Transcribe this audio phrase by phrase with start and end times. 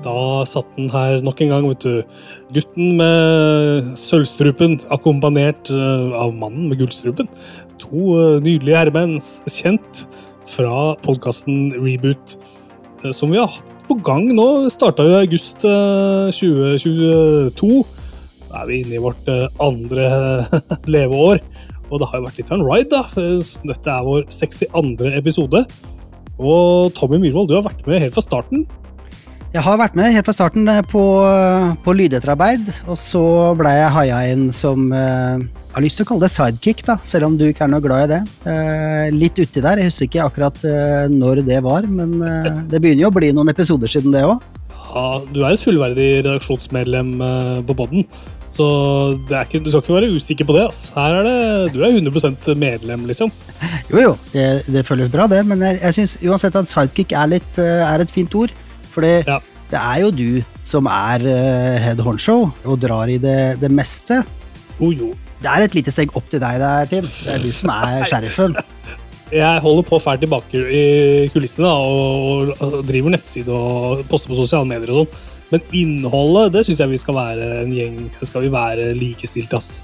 [0.00, 1.98] Da satt den her nok en gang, vet du.
[2.56, 7.28] Gutten med sølvstrupen, akkompagnert eh, av mannen med gullstrupen.
[7.84, 10.06] To eh, nydelige herremenn, kjent
[10.48, 12.38] fra podkasten Reboot,
[13.04, 14.70] eh, som vi har hatt på gang nå.
[14.72, 17.82] Starta jo i august 2022.
[18.48, 19.28] Da er vi inne i vårt
[19.60, 20.08] andre
[20.96, 21.44] leveår.
[21.90, 23.30] Og det har jo vært litt av en ride, da.
[23.72, 25.10] Dette er vår 62.
[25.18, 25.64] episode.
[26.40, 28.64] Og Tommy Myhrvold, du har vært med helt fra starten.
[29.50, 31.02] Jeg har vært med helt fra starten eh, på,
[31.82, 33.22] på lydetterarbeid, og så
[33.58, 37.00] ble jeg haia inn som uh, Jeg har lyst til å kalle det sidekick, da,
[37.02, 38.20] selv om du ikke er noe glad i det.
[39.16, 39.82] Litt uti der.
[39.82, 40.62] Jeg husker ikke akkurat
[41.10, 42.18] når det var, men
[42.70, 44.38] det begynner jo å bli noen episoder siden det òg.
[44.90, 47.12] Ja, du er et fullverdig redaksjonsmedlem
[47.66, 48.06] på poden,
[48.50, 48.66] så
[49.14, 50.64] ikke, du skal ikke være usikker på det.
[50.72, 50.88] Ass.
[50.96, 53.30] Her er det, Du er 100% medlem, liksom.
[53.92, 57.30] Jo jo, det, det føles bra, det, men jeg, jeg syns uansett at sidekick er,
[57.36, 58.54] litt, er et fint ord.
[58.90, 59.38] For ja.
[59.70, 60.28] det er jo du
[60.66, 64.22] som er uh, head honcho og drar i det, det meste.
[64.80, 65.12] Jo, jo.
[65.40, 67.06] Det er et lite steg opp til deg der, Tim.
[67.06, 68.58] Det er du som er sheriffen.
[69.30, 70.84] Jeg holder på fælt tilbake i
[71.30, 75.28] kulissene og, og driver nettside og poster på sosiale medier og sånn.
[75.50, 79.80] Men innholdet, det syns jeg vi skal være en gjeng skal vi være likestilt ass,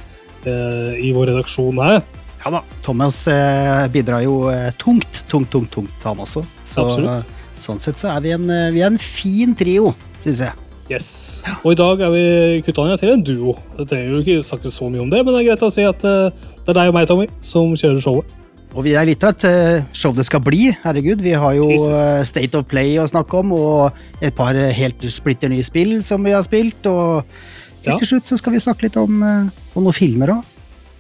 [0.47, 1.99] uh, i vår redaksjon her.
[2.45, 2.61] Ja da.
[2.87, 4.45] Thomas uh, bidrar jo
[4.79, 6.45] tungt, tungt, tungt, tungt, han også.
[6.63, 7.35] Så, Absolutt.
[7.59, 10.65] Sånn sett så er vi en, eh, vi er en fin trio, syns jeg.
[10.93, 11.07] Yes.
[11.65, 12.25] Og i dag er vi
[12.67, 13.57] kutta ned til en duo.
[13.79, 15.87] Det trenger jo ikke snakke så mye om det, men det er greit å si
[15.89, 18.37] at det er deg og meg, Tommy, som kjører showet.
[18.75, 20.71] Og vi er litt av et uh, show det skal bli.
[20.83, 22.29] Herregud, vi har jo Jesus.
[22.33, 26.35] State of Play å snakke om, og et par helt splitter nye spill som vi
[26.35, 26.89] har spilt.
[26.91, 27.97] Og helt ja.
[28.03, 30.53] til slutt så skal vi snakke litt om, om noen filmer òg.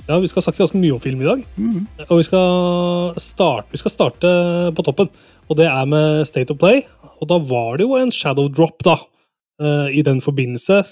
[0.07, 1.43] Ja, vi skal snakke ganske mye om film i dag.
[1.59, 1.87] Mm.
[2.07, 4.31] Og vi skal, starte, vi skal starte
[4.77, 5.11] på toppen.
[5.51, 6.85] Og det er med State of Play.
[7.19, 8.97] Og da var det jo en shadow drop, da.
[9.91, 10.83] I den forbindelse,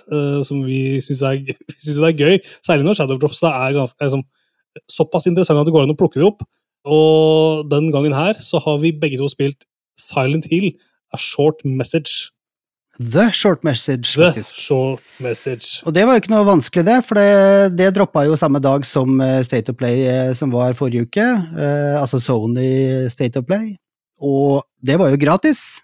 [0.48, 1.40] som vi syns er,
[2.08, 2.38] er, gøy.
[2.64, 4.24] Særlig når shadow drops er, ganske, er som,
[4.90, 6.42] såpass interessante at det går an å plukke det opp.
[6.84, 9.64] Og den gangen her så har vi begge to spilt
[10.00, 10.74] Silent Hill,
[11.14, 12.30] A Short Message.
[13.00, 14.54] The Short Message, faktisk.
[14.54, 15.82] The Short Message.
[15.86, 18.84] Og det var jo ikke noe vanskelig, det, for det, det droppa jo samme dag
[18.86, 20.04] som eh, State of Play
[20.38, 21.24] som var forrige uke.
[21.24, 23.74] Eh, altså Sony State of Play.
[24.20, 25.80] Og det var jo gratis.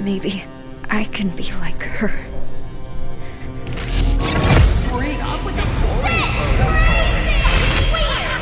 [0.00, 0.59] Maybe
[0.92, 2.08] I can be like her.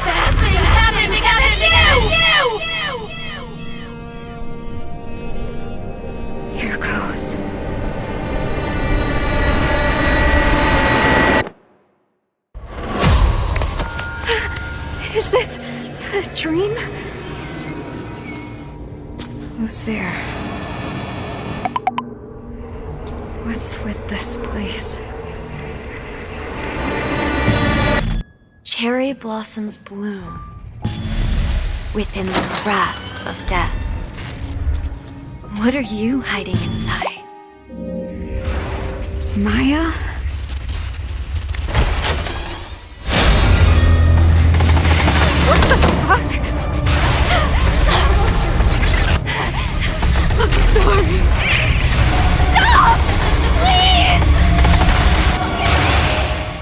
[0.04, 1.62] Bad things happen because it's
[2.16, 2.38] you!
[6.58, 7.36] Here goes.
[15.14, 15.58] Is this
[16.14, 16.74] a dream?
[19.58, 20.37] Who's there?
[23.48, 25.00] What's with this place?
[28.62, 30.38] Cherry blossoms bloom
[31.94, 33.72] within the grasp of death.
[35.56, 37.24] What are you hiding inside?
[39.34, 39.94] Maya?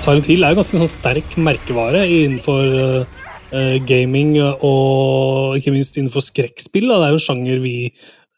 [0.07, 6.23] Silent Hill er jo ganske sånn sterk merkevare innenfor uh, gaming og ikke minst innenfor
[6.23, 6.87] skrekkspill.
[6.87, 7.73] Det er jo en sjanger vi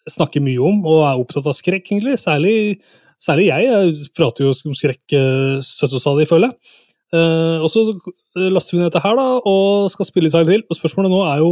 [0.08, 2.14] snakker mye om og er opptatt av skrekk, egentlig.
[2.22, 2.54] Særlig,
[3.20, 3.66] særlig jeg.
[3.68, 6.72] Jeg prater jo om skrekk uh, søtt og stadig, føler jeg.
[7.12, 10.64] Uh, og så eh, laster vi ned dette her da, og skal spille Silent Hill.
[10.72, 11.50] Og spørsmålet nå er jo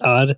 [0.00, 0.34] Er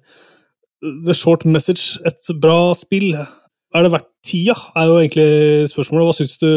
[1.06, 3.14] The Short Message et bra spill?
[3.16, 6.10] Er det verdt tida, er jo egentlig spørsmålet.
[6.10, 6.52] Hva syns du?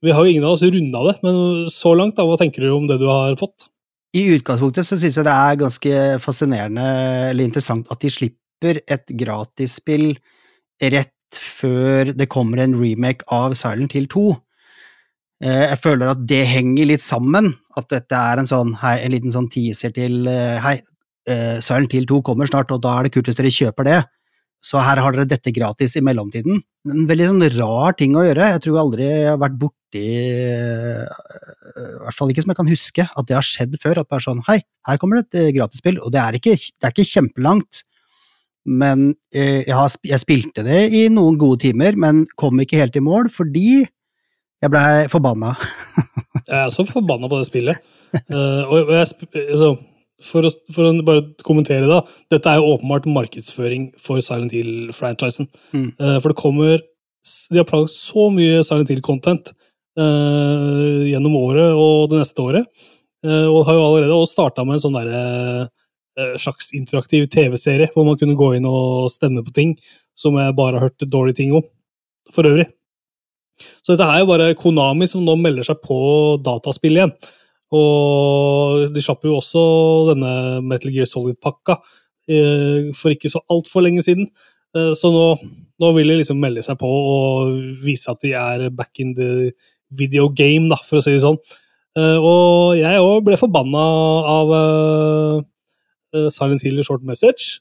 [0.00, 2.72] Vi har jo ingen av oss runda det, men så langt, da, hva tenker du
[2.72, 3.68] om det du har fått?
[4.16, 6.86] I utgangspunktet så syns jeg det er ganske fascinerende
[7.30, 10.14] eller interessant at de slipper et gratisspill
[10.80, 14.24] rett før det kommer en remake av Silent Hill 2.
[15.44, 17.52] Eh, jeg føler at det henger litt sammen.
[17.78, 20.80] At dette er en, sånn, hei, en liten sånn teaser til eh, Hei,
[21.30, 24.00] uh, Silent Hill 2 kommer snart, og da er det kult hvis dere kjøper det.
[24.60, 26.60] Så her har dere dette gratis i mellomtiden.
[26.88, 28.50] En veldig sånn rar ting å gjøre.
[28.54, 31.04] Jeg tror aldri jeg har vært borti I
[32.04, 34.02] hvert fall ikke som jeg kan huske, at det har skjedd før.
[34.02, 34.58] At bare sånn Hei,
[34.88, 36.00] her kommer det et gratisspill.
[36.04, 37.84] Og det er ikke, det er ikke kjempelangt.
[38.68, 43.04] Men jeg, har, jeg spilte det i noen gode timer, men kom ikke helt i
[43.04, 43.86] mål fordi
[44.60, 45.54] Jeg blei forbanna.
[46.50, 47.80] Jeg er så forbanna på det spillet.
[48.28, 49.06] Uh, og jeg,
[49.46, 49.68] altså,
[50.24, 52.00] for, å, for, å, bare kommentere da,
[52.32, 55.48] dette er jo åpenbart markedsføring for Silent Hill-franchisen.
[55.72, 55.90] Mm.
[56.00, 59.52] Uh, for det kommer De har planlagt så mye Silent Hill-content
[60.00, 62.88] uh, gjennom året og det neste året.
[63.20, 65.68] og har jo allerede starta med en sånn der,
[66.40, 69.74] slags interaktiv TV-serie hvor man kunne gå inn og stemme på ting
[70.16, 71.64] som jeg bare har hørt dårlige ting om.
[72.32, 72.66] For øvrig.
[73.84, 76.00] Så dette er jo bare Konami som nå melder seg på
[76.44, 77.12] dataspill igjen.
[77.76, 79.62] Og de slapp jo også
[80.10, 80.32] denne
[80.66, 81.76] Metal Gear Solid-pakka
[82.30, 84.28] eh, for ikke så altfor lenge siden.
[84.76, 85.24] Eh, så nå,
[85.82, 89.52] nå, vil de liksom melde seg på og vise at de er back in the
[89.90, 91.38] video game, da, for å si det sånn.
[91.98, 93.86] Eh, og jeg òg ble forbanna
[94.34, 94.54] av
[96.34, 97.60] Silent Hill Short Message.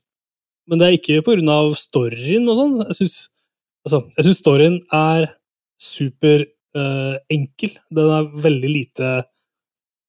[0.69, 1.57] Men det er ikke pga.
[1.77, 2.77] storyen og sånn.
[2.91, 3.17] Jeg syns
[3.85, 5.31] altså, storyen er
[5.81, 6.45] super
[6.77, 7.73] uh, enkel.
[7.95, 9.11] Den er veldig lite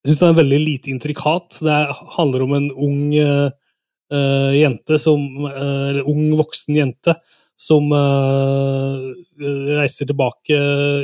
[0.01, 1.59] Jeg syns den er veldig lite intrikat.
[1.61, 1.79] Det
[2.17, 7.15] handler om en ung uh, jente som uh, Eller ung voksen jente
[7.61, 7.93] som
[9.77, 10.57] reiser tilbake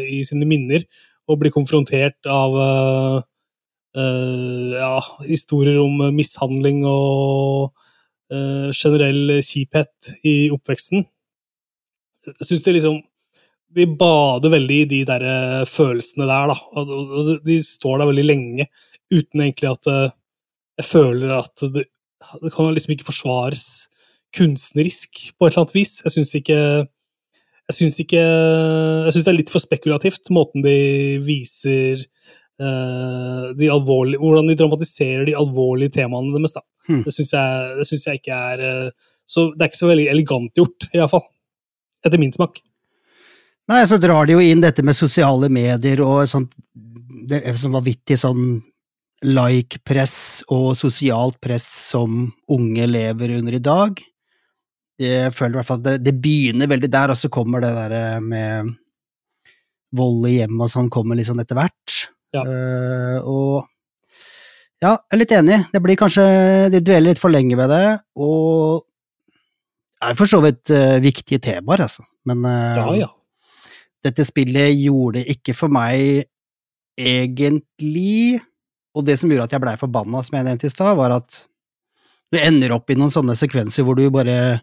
[0.08, 0.80] i sine minner
[1.28, 2.54] og blir konfrontert av
[3.92, 4.94] ja,
[5.26, 7.76] historier om mishandling og
[8.72, 11.04] generell kjiphet i oppveksten.
[12.24, 13.02] Jeg syns det liksom
[13.74, 16.56] de bader veldig i de der eh, følelsene der, da.
[16.78, 18.68] Og de står der veldig lenge
[19.12, 20.14] uten egentlig at eh,
[20.80, 21.86] jeg føler at det,
[22.42, 23.64] det kan liksom ikke forsvares
[24.36, 25.98] kunstnerisk på et eller annet vis.
[26.04, 26.58] Jeg syns ikke
[27.66, 30.76] jeg syns ikke Jeg syns det er litt for spekulativt, måten de
[31.24, 32.02] viser
[32.62, 36.62] uh, de alvorlige Hvordan de dramatiserer de alvorlige temaene deres, da.
[36.86, 37.02] Hmm.
[37.06, 38.92] Det syns jeg, jeg, ikke er
[39.26, 41.26] så Det er ikke så veldig elegant gjort, i hvert fall.
[42.06, 42.60] Etter min smak.
[43.66, 46.52] Nei, så drar de jo inn dette med sosiale medier og sånt
[47.26, 48.58] det er sånn vanvittig sånn
[49.26, 54.02] like-press og sosialt press som unge lever under i dag.
[55.00, 57.72] Jeg føler i hvert fall at det, det begynner veldig der, og så kommer det
[57.76, 58.74] der eh, med
[59.96, 61.96] vold i hjemmet og sånn kommer sånn etter hvert.
[62.36, 62.42] Ja.
[62.44, 65.58] Uh, og ja, jeg er litt enig.
[65.72, 66.24] Det blir kanskje
[66.74, 67.84] De dueller litt for lenge ved det,
[68.20, 68.84] og
[69.96, 72.04] det er for så vidt uh, viktige temaer, altså.
[72.28, 73.15] Men uh, ja, ja
[74.06, 76.26] dette spillet gjorde ikke for meg
[76.96, 78.40] egentlig
[78.96, 81.42] Og det som gjorde at jeg blei forbanna, som jeg nevnte i stad, var at
[82.32, 84.62] du ender opp i noen sånne sekvenser hvor du bare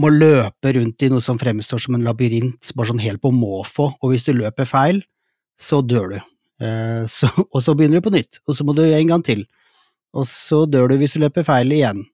[0.00, 3.88] må løpe rundt i noe som fremstår som en labyrint, bare sånn helt på måfå,
[3.96, 5.00] og hvis du løper feil,
[5.60, 6.18] så dør du.
[6.60, 9.44] Eh, så, og så begynner du på nytt, og så må du en gang til.
[10.16, 12.04] Og så dør du hvis du løper feil igjen.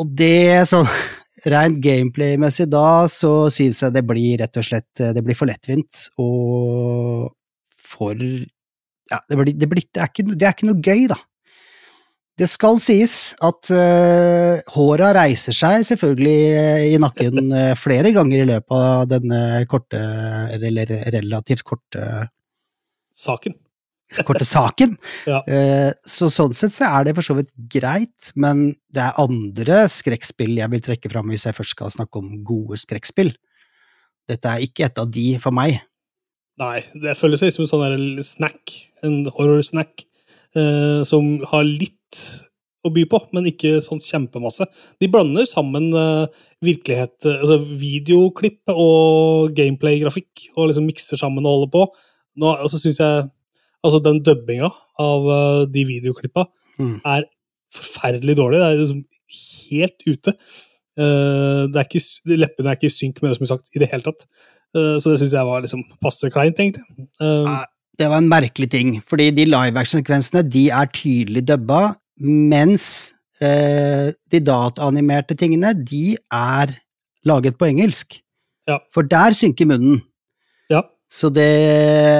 [0.00, 0.88] Og det sånn
[1.50, 6.04] Rent gameplay-messig da, så synes jeg det blir rett og slett Det blir for lettvint
[6.22, 7.32] og
[7.82, 11.18] for Ja, det, blir, det, blir, det, er, ikke, det er ikke noe gøy, da.
[12.40, 17.52] Det skal sies at uh, håra reiser seg selvfølgelig i nakken
[17.84, 20.00] flere ganger i løpet av denne korte,
[20.56, 22.06] eller relativt korte
[23.12, 23.58] Saken
[24.26, 24.96] korte saken.
[25.30, 25.40] ja.
[25.46, 29.84] Eh, så sånn sett så er det for så vidt greit, men det er andre
[29.92, 33.32] skrekkspill jeg vil trekke fram hvis jeg først skal snakke om gode skrekkspill.
[34.30, 35.80] Dette er ikke et av de for meg.
[36.60, 38.72] Nei, det føles som en sånn snack,
[39.02, 40.04] en horror-snack,
[40.54, 42.22] eh, som har litt
[42.82, 44.66] å by på, men ikke sånn kjempemasse.
[45.00, 51.72] De blander sammen eh, virkelighet, altså videoklipp og gameplay-grafikk, og liksom mikser sammen og holder
[51.76, 51.84] på.
[52.42, 53.28] Nå, og så syns jeg
[53.82, 54.70] Altså, den dubbinga
[55.02, 56.46] av uh, de videoklippa
[56.78, 56.98] mm.
[57.04, 57.26] er
[57.72, 58.60] forferdelig dårlig.
[58.60, 59.02] Det er liksom
[59.72, 60.34] helt ute.
[61.00, 62.02] Uh, det er ikke,
[62.36, 64.26] leppene er ikke i synk med det som er sagt, i det hele tatt.
[64.76, 67.08] Uh, så det syns jeg var liksom passe kleint, egentlig.
[67.22, 67.64] Uh,
[68.00, 72.86] det var en merkelig ting, fordi de live action-sekvensene de er tydelig dubba, mens
[73.42, 76.70] de dataanimerte tingene de er
[77.26, 78.20] laget på engelsk.
[78.70, 78.76] Ja.
[78.94, 79.96] For der synker munnen.
[81.12, 81.48] Så det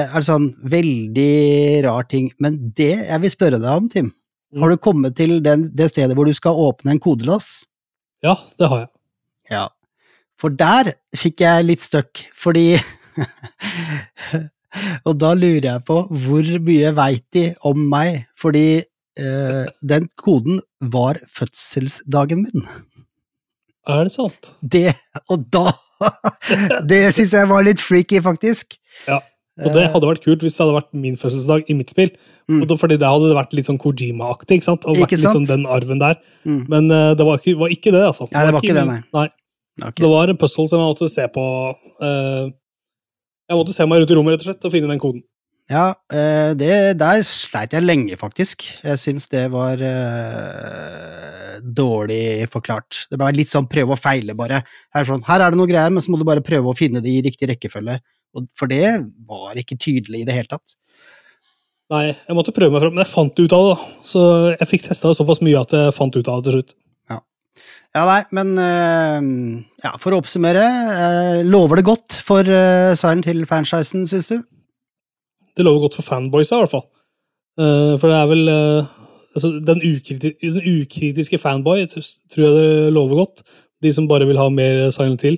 [0.05, 2.29] er sånn veldig rar ting.
[2.43, 4.61] Men det jeg vil spørre deg om, Tim, mm.
[4.61, 7.63] har du kommet til den, det stedet hvor du skal åpne en kodelås?
[8.23, 8.91] Ja, det har jeg.
[9.51, 9.67] Ja.
[10.39, 12.77] For der fikk jeg litt støkk, fordi
[15.07, 18.23] Og da lurer jeg på hvor mye veit de om meg?
[18.39, 20.61] Fordi eh, den koden
[20.93, 22.65] var fødselsdagen min.
[23.89, 24.53] Er det sant?
[24.61, 24.93] Det,
[25.29, 25.73] og da
[26.89, 28.77] Det syns jeg var litt freaky, faktisk.
[29.09, 29.19] Ja,
[29.61, 32.09] og det hadde vært kult hvis det hadde vært min fødselsdag i mitt spill.
[32.49, 32.63] Mm.
[32.73, 34.87] Fordi det hadde vært litt sånn Kojima-aktig, ikke sant?
[34.89, 36.17] Og vært litt sånn den arven der.
[36.41, 36.63] Mm.
[36.71, 38.25] Men uh, det var ikke, var ikke, det, altså.
[38.33, 38.99] Nei, det var ikke, det, nei.
[39.13, 39.27] nei.
[39.81, 39.99] Okay.
[40.01, 41.43] Det var en puzzle som jeg måtte se på
[41.73, 42.43] uh,
[43.49, 45.23] Jeg måtte se meg rundt i rommet rett og slett og finne den koden.
[45.71, 48.65] Ja, eh, det, der sleit jeg lenge, faktisk.
[48.83, 53.05] Jeg syns det var uh, dårlig forklart.
[53.07, 54.59] Det ble litt sånn prøve og feile, bare.
[54.93, 57.01] Her, sånn, her er det noe greier, men så må du bare prøve å finne
[57.03, 57.97] det i riktig rekkefølge.
[58.35, 58.83] Og for det
[59.29, 60.75] var ikke tydelig i det hele tatt.
[61.93, 63.73] Nei, jeg måtte prøve meg fram, men jeg fant ut av det.
[63.73, 63.91] da.
[64.07, 64.21] Så
[64.55, 66.75] jeg fikk testa det såpass mye at jeg fant ut av det til slutt.
[67.11, 67.19] Ja,
[67.95, 69.19] ja nei, men uh,
[69.85, 74.41] ja, for å oppsummere, uh, lover det godt for uh, Silent Hill-franchisen, syns du?
[75.57, 76.85] Det lover godt for fanboysa, i hvert fall.
[77.59, 78.49] Uh, for det er vel
[79.35, 83.43] altså, den, ukriti den, ukritiske fanboy tror jeg det lover godt.
[83.83, 85.37] De som bare vil ha mer Silent Hill.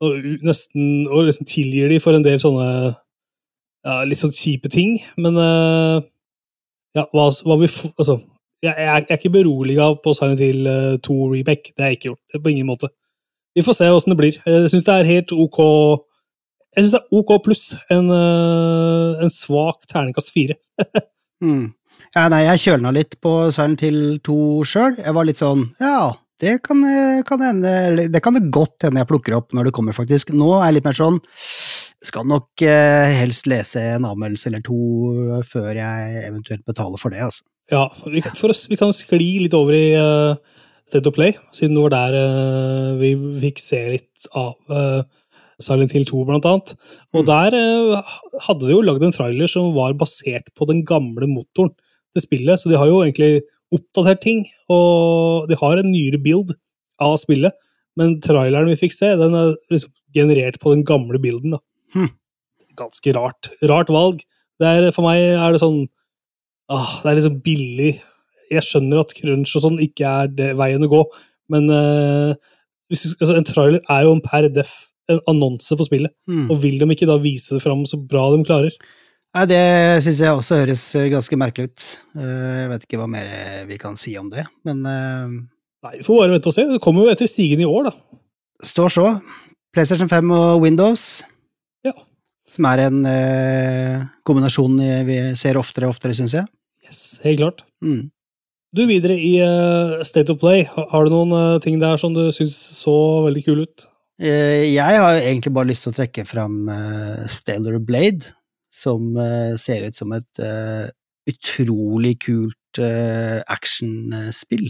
[0.00, 0.14] Og,
[0.46, 2.68] nesten, og liksom tilgir de for en del sånne
[3.88, 5.98] ja, litt sånn kjipe ting, men uh,
[6.94, 8.18] ja, hva, hva vi Altså,
[8.62, 10.66] jeg, jeg, er ikke beroliga på Silent Hill
[11.02, 11.72] 2 uh, remake.
[11.74, 12.38] Det har jeg ikke gjort.
[12.42, 12.90] På ingen måte.
[13.54, 14.38] Vi får se åssen det blir.
[14.46, 15.60] Jeg syns det er helt ok
[16.76, 20.58] Jeg synes det er ok pluss en, uh, en svak terningkast fire.
[21.44, 21.66] mm.
[22.14, 24.96] Ja, nei, jeg kjølna litt på Silent Hill 2 sjøl.
[25.00, 26.80] Jeg var litt sånn Ja, det kan,
[27.28, 30.32] kan hende Det kan det godt hende jeg plukker opp når det kommer, faktisk.
[30.32, 31.20] Nå er jeg litt mer sånn
[32.04, 37.24] skal nok eh, helst lese en anmeldelse eller to før jeg eventuelt betaler for det,
[37.26, 37.44] altså.
[37.72, 40.38] Ja, vi, oss, vi kan skli litt over i uh,
[40.88, 45.02] State of Play, siden det var der uh, vi fikk se litt av uh,
[45.62, 46.74] Silent Hill 2, blant annet.
[47.14, 47.28] Og mm.
[47.28, 51.74] der uh, hadde de jo lagd en trailer som var basert på den gamle motoren
[52.14, 53.42] til spillet, så de har jo egentlig
[53.74, 56.54] oppdatert ting, og de har en nyere build
[57.04, 57.54] av spillet.
[57.98, 61.56] Men traileren vi fikk se, den er liksom generert på den gamle bilden.
[61.56, 61.60] da.
[61.96, 62.12] Mm.
[62.78, 63.50] Ganske rart.
[63.68, 64.22] Rart valg.
[64.62, 65.84] Er, for meg er det sånn
[66.66, 67.92] ah, Det er liksom billig.
[68.50, 71.02] Jeg skjønner at crunch og sånn ikke er det veien å gå,
[71.52, 72.32] men uh,
[72.88, 74.72] hvis, altså, en trailer er jo en per def
[75.12, 76.12] en annonse for spillet.
[76.28, 76.46] Mm.
[76.52, 78.74] Og vil de ikke da vise det fram så bra de klarer?
[79.36, 79.62] Nei, Det
[80.04, 81.86] syns jeg også høres ganske merkelig ut.
[82.18, 83.32] Eh, jeg vet ikke hva mer
[83.68, 86.64] vi kan si om det, men Nei, Vi får bare vente og se.
[86.66, 88.20] Det kommer jo etter stigen i år, da.
[88.66, 89.10] Står så.
[89.74, 91.22] PlayStation 5 og Windows.
[91.86, 91.92] Ja.
[92.50, 96.48] Som er en eh, kombinasjon vi ser oftere og oftere, syns jeg.
[96.88, 97.62] Yes, helt klart.
[97.84, 98.08] Mm.
[98.74, 99.38] Du, videre i
[100.04, 102.96] State of Play, har du noen ting der som du syns så
[103.28, 103.86] veldig kule ut?
[104.18, 106.66] Uh, jeg har egentlig bare lyst til å trekke fram
[107.30, 108.34] Stellar Blade,
[108.74, 109.16] som
[109.58, 110.40] ser ut som et
[111.28, 112.80] utrolig kult
[113.48, 114.68] actionspill.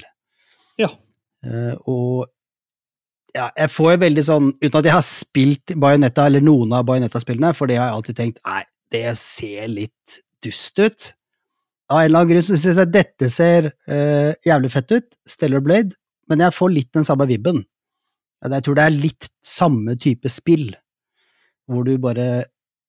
[0.78, 0.88] Ja.
[1.90, 2.28] og
[3.36, 7.52] ja, jeg får veldig sånn, uten at jeg har spilt Bajonetta eller noen av Bajonetta-spillene,
[7.56, 8.62] for det har jeg alltid tenkt nei,
[8.94, 11.08] det ser litt dust ut.
[11.88, 15.64] Av en eller annen grunn så syns jeg dette ser uh, jævlig fett ut, Stellar
[15.64, 15.96] Blade,
[16.28, 17.62] men jeg får litt den samme vibben.
[18.44, 20.70] Jeg tror det er litt samme type spill,
[21.66, 22.28] hvor du bare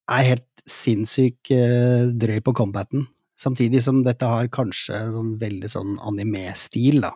[0.09, 3.07] er helt sinnssykt uh, drøy på combaten,
[3.39, 7.15] samtidig som dette har kanskje sånn veldig sånn anime-stil, da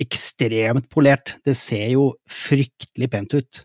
[0.00, 1.36] ekstremt polert.
[1.46, 3.62] Det ser jo fryktelig pent ut.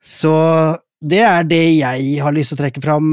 [0.00, 0.32] Så
[1.00, 3.08] det er det jeg har lyst til å trekke fram.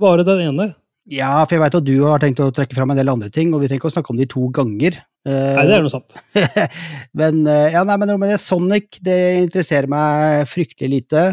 [0.00, 0.70] Bare den ene?
[1.10, 3.52] Ja, for jeg veit at du har tenkt å trekke fram en del andre ting,
[3.52, 4.96] og vi trenger ikke å snakke om de to ganger.
[5.24, 6.18] Nei, det er noe sant.
[7.20, 11.24] men eh, ja, nei, men men Sonic, det interesserer meg fryktelig lite.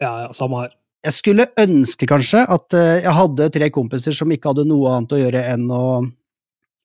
[0.00, 0.72] Ja, ja, samme her.
[1.04, 5.12] Jeg skulle ønske kanskje at eh, jeg hadde tre kompiser som ikke hadde noe annet
[5.12, 5.84] å gjøre enn å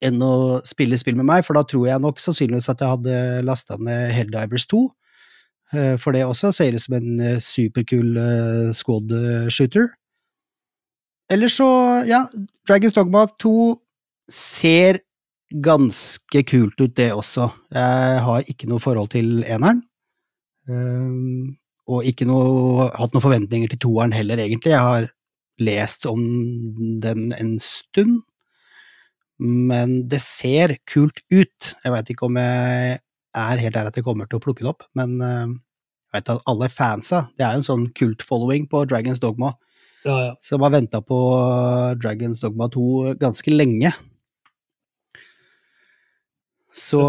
[0.03, 3.15] enn å spille spill med meg, for da tror jeg nok sannsynligvis at jeg hadde
[3.43, 4.85] lasta ned Helldivers 2.
[5.75, 8.15] Eh, for det også ser ut som en superkul
[8.75, 9.11] squad
[9.51, 9.91] shooter.
[11.31, 11.67] Eller så,
[12.09, 12.23] ja,
[12.67, 13.53] Dragons Dogma 2
[14.31, 15.03] ser
[15.49, 17.49] ganske kult ut, det også.
[17.73, 19.81] Jeg har ikke noe forhold til eneren.
[20.69, 21.55] Um,
[21.89, 24.75] og ikke noe, hatt noen forventninger til toeren heller, egentlig.
[24.75, 25.09] Jeg har
[25.59, 26.21] lest om
[27.03, 28.21] den en stund,
[29.39, 31.73] men det ser kult ut.
[31.83, 32.99] Jeg veit ikke om jeg
[33.37, 35.55] er helt der at jeg kommer til å plukke det opp, men eh,
[36.09, 39.53] jeg vet at alle fansa Det er jo en sånn kult-following på Dragons Dogma,
[40.05, 40.31] ja, ja.
[40.45, 41.19] som har venta på
[42.01, 43.93] Dragons Dogma 2 ganske lenge.
[46.75, 47.03] Så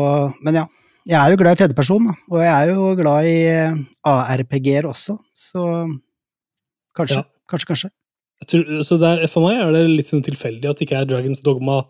[0.45, 0.67] Men ja.
[1.09, 5.17] Jeg er jo glad i tredjeperson, og jeg er jo glad i eh, ARPG-er også,
[5.33, 5.63] så
[6.95, 7.25] kanskje, ja.
[7.49, 7.91] kanskje, kanskje.
[8.47, 8.69] Tror,
[9.09, 11.81] er, for meg er det litt sånn tilfeldig at det ikke er Dragons Dogma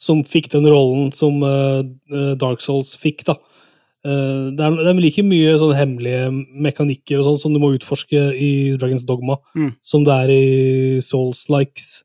[0.00, 1.82] som fikk den rollen som uh,
[2.40, 3.26] Dark Souls fikk.
[3.28, 3.36] da.
[4.06, 6.30] Uh, det, er, det, er, like mye sånne hemmelige
[6.64, 9.74] mekanikker og sånt som du må utforske i Dragons Dogma, mm.
[9.84, 12.00] som det er i Souls Likes.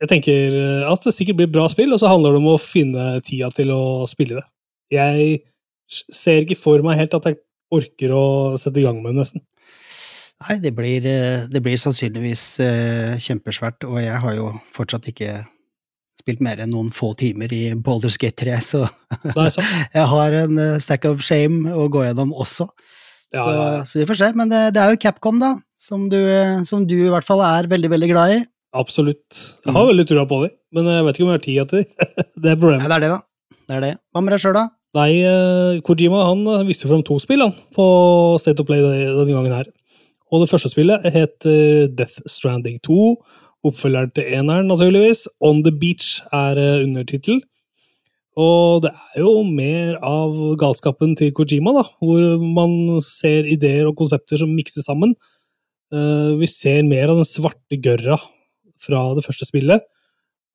[0.00, 0.54] Jeg tenker
[0.88, 3.72] at det sikkert blir bra spill, og så handler det om å finne tida til
[3.74, 4.46] å spille det.
[4.96, 5.40] Jeg
[5.90, 7.40] ser ikke for meg helt at jeg
[7.74, 8.24] orker å
[8.60, 9.44] sette i gang med det, nesten.
[10.40, 15.42] Nei, det blir, eh, det blir sannsynligvis eh, kjempesvært, og jeg har jo fortsatt ikke
[16.20, 18.86] spilt mer enn noen få timer i Baldur's Gate 3, så
[19.96, 22.70] jeg har en eh, stack of shame å gå gjennom også.
[23.30, 23.82] Ja, så, ja, ja.
[23.86, 24.30] så vi får se.
[24.38, 26.18] Men det, det er jo Capcom, da, som du,
[26.66, 28.40] som du i hvert fall er veldig, veldig glad i.
[28.76, 29.34] Absolutt.
[29.66, 31.80] Jeg har veldig trua på dem, men jeg vet ikke om jeg har tid til
[31.82, 32.06] det.
[32.42, 32.86] det er Nei, problemet.
[32.86, 33.18] det er det, da.
[33.66, 33.90] Det er det.
[34.14, 34.64] Hva med deg sjøl, da?
[34.98, 37.84] Nei, eh, Kojima han eh, viste fram to spill han, på
[38.42, 39.68] State of Play denne gangen her.
[40.30, 43.10] Og det første spillet heter Death Stranding 2.
[43.66, 45.26] Oppfølgeren til eneren, naturligvis.
[45.42, 47.42] On the Beach er eh, undertittel.
[48.38, 53.98] Og det er jo mer av galskapen til Kojima, da, hvor man ser ideer og
[53.98, 55.16] konsepter som mikses sammen.
[55.90, 58.14] Vi ser mer av den svarte gørra
[58.80, 59.84] fra det første spillet.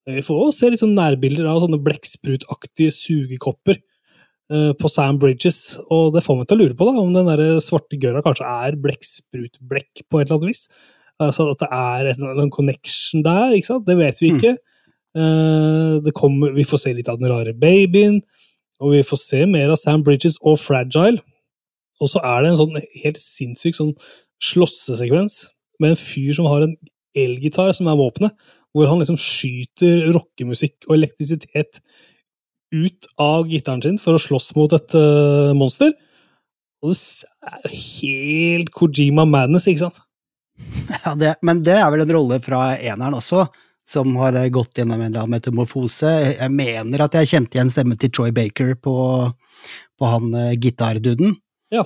[0.06, 5.80] Vi får også se litt sånn nærbilder av sånne blekksprutaktige sugekopper eh, på Sam Bridges,
[5.90, 8.52] og det får meg til å lure på da, om den der svarte gørra kanskje
[8.68, 10.68] er blekksprutblekk på et eller annet vis.
[11.24, 13.88] Altså at det er en, en connection der, ikke sant?
[13.88, 14.58] Det vet vi ikke.
[15.16, 16.02] Mm.
[16.04, 18.18] det kommer, vi får se litt av den rare babyen,
[18.84, 21.24] og vi får se mer av Sam Bridges og Fragile.
[22.04, 23.94] Og så er det en sånn helt sinnssyk sånn
[24.44, 25.38] slåssesekvens
[25.80, 26.76] med en fyr som har en
[27.18, 28.36] elgitar som er våpenet,
[28.76, 31.80] hvor han liksom skyter rockemusikk og elektrisitet
[32.76, 35.94] ut av gitaren sin for å slåss mot et uh, monster.
[36.84, 40.02] Og det er jo helt Kojima madness, ikke sant?
[41.06, 43.46] Ja, det, men det er vel en rolle fra eneren også,
[43.90, 46.12] som har eh, gått gjennom en eller annen metamorfose.
[46.36, 48.96] Jeg mener at jeg kjente igjen stemmen til Troy Baker på,
[50.00, 51.36] på han uh, gitarduden.
[51.74, 51.84] Ja.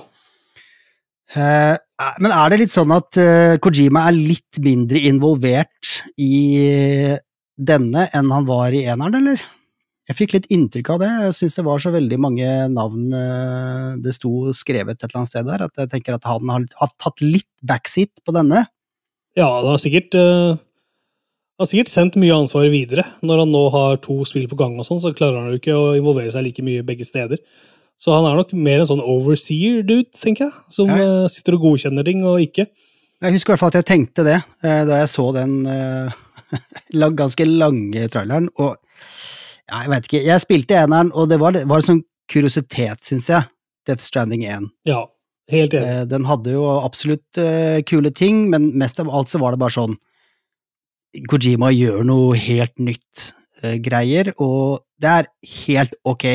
[1.34, 1.76] Eh,
[2.22, 7.16] men er det litt sånn at uh, Kojima er litt mindre involvert i
[7.60, 9.42] denne enn han var i eneren, eller?
[10.10, 11.10] Jeg fikk litt inntrykk av det.
[11.26, 15.34] Jeg syns det var så veldig mange navn uh, det sto skrevet et eller annet
[15.34, 18.64] sted der, at jeg tenker at han har, har tatt litt backseat på denne.
[19.38, 20.58] Ja, det har sikkert uh,
[21.60, 23.04] har sikkert sendt mye av ansvaret videre.
[23.20, 25.76] Når han nå har to spill på gang, og sånn, så klarer han jo ikke
[25.76, 27.42] å involvere seg like mye begge steder.
[28.00, 30.96] Så han er nok mer en sånn overseer-dude, tenker jeg, som Ja.
[30.96, 32.66] eh, sitter og godkjenner ting og ikke.
[33.20, 36.12] Jeg husker i hvert fall at jeg tenkte det eh, da jeg så den eh,
[37.20, 38.78] ganske lange traileren, og
[39.68, 43.28] ja, jeg vet ikke, jeg spilte eneren, og det var, var en sånn kuriositet, syns
[43.28, 43.44] jeg,
[43.86, 44.70] Death Stranding 1.
[44.88, 45.04] Ja,
[45.52, 46.08] helt enig.
[46.10, 47.38] Den hadde jo absolutt
[47.86, 49.98] kule ting, men mest av alt så var det bare sånn
[51.30, 53.32] Kojima gjør noe helt nytt
[53.64, 55.28] eh, greier, og det er
[55.66, 56.26] helt ok,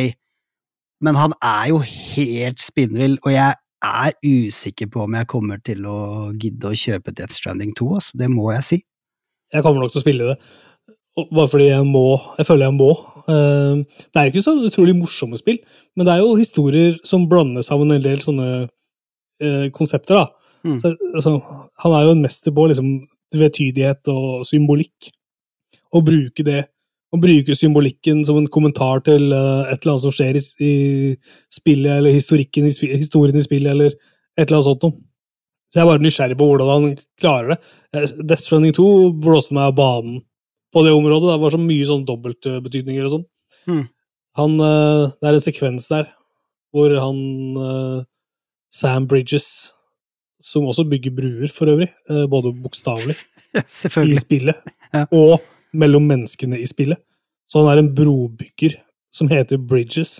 [1.03, 3.55] men han er jo helt spinnvill, og jeg
[3.85, 8.11] er usikker på om jeg kommer til å gidde å kjøpe Death Stranding 2, ass.
[8.17, 8.79] det må jeg si.
[9.53, 10.37] Jeg kommer nok til å spille det.
[11.31, 12.17] Bare fordi jeg må.
[12.39, 12.89] Jeg føler jeg må.
[13.31, 15.59] Eh, Det er jo ikke så utrolig morsomme spill,
[15.95, 20.25] men det er jo historier som blander sammen en del sånne eh, konsepter, da.
[20.65, 20.79] Mm.
[20.81, 21.35] Så, altså,
[21.83, 22.89] han er jo en mester på liksom
[23.35, 25.11] tvetydighet og symbolikk.
[25.95, 26.65] Å bruke det.
[27.15, 30.73] Å bruke symbolikken som en kommentar til uh, et eller annet som skjer i, i
[31.53, 33.93] spillet, eller historikken i, spillet, historien i spillet, eller
[34.35, 34.97] et eller annet sånt noe.
[35.71, 37.59] Så jeg er bare nysgjerrig på hvordan han klarer det.
[38.21, 38.87] Death Stranding 2
[39.23, 40.19] blåste meg av banen
[40.75, 41.31] på det området.
[41.31, 43.25] Det var så mye sånn dobbeltbetydninger og sånn.
[43.65, 43.85] Hmm.
[44.39, 46.11] Han, uh, det er en sekvens der
[46.75, 47.19] hvor han
[47.55, 48.03] uh,
[48.75, 49.47] Sam Bridges,
[50.43, 51.87] som også bygger bruer for øvrig,
[52.29, 53.15] både bokstavelig
[54.11, 55.07] i spillet Ja.
[55.15, 55.39] og
[55.75, 57.01] mellom menneskene i spillet.
[57.51, 58.77] Så han er en brobygger
[59.13, 60.19] som heter Bridges.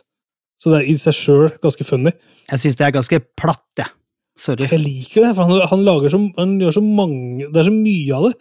[0.62, 2.14] Så det er i seg sjøl ganske funny.
[2.50, 3.92] Jeg syns det er ganske platt, jeg.
[4.40, 4.68] Sorry.
[4.68, 7.72] Jeg liker det, for han, han lager så, han gjør så mange Det er så
[7.72, 8.34] mye av det.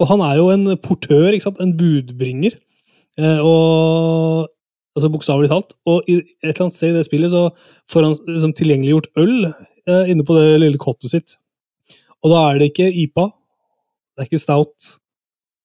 [0.00, 1.60] Og han er jo en portør, ikke sant?
[1.60, 2.56] en budbringer.
[3.20, 4.48] Eh, og
[4.96, 5.76] altså Bokstavelig talt.
[5.88, 7.44] Og i et eller annet sted i det spillet så
[7.92, 11.36] får han liksom, tilgjengeliggjort øl eh, inne på det lille kottet sitt.
[12.22, 13.28] Og da er det ikke IPA,
[14.12, 14.92] det er ikke Stout,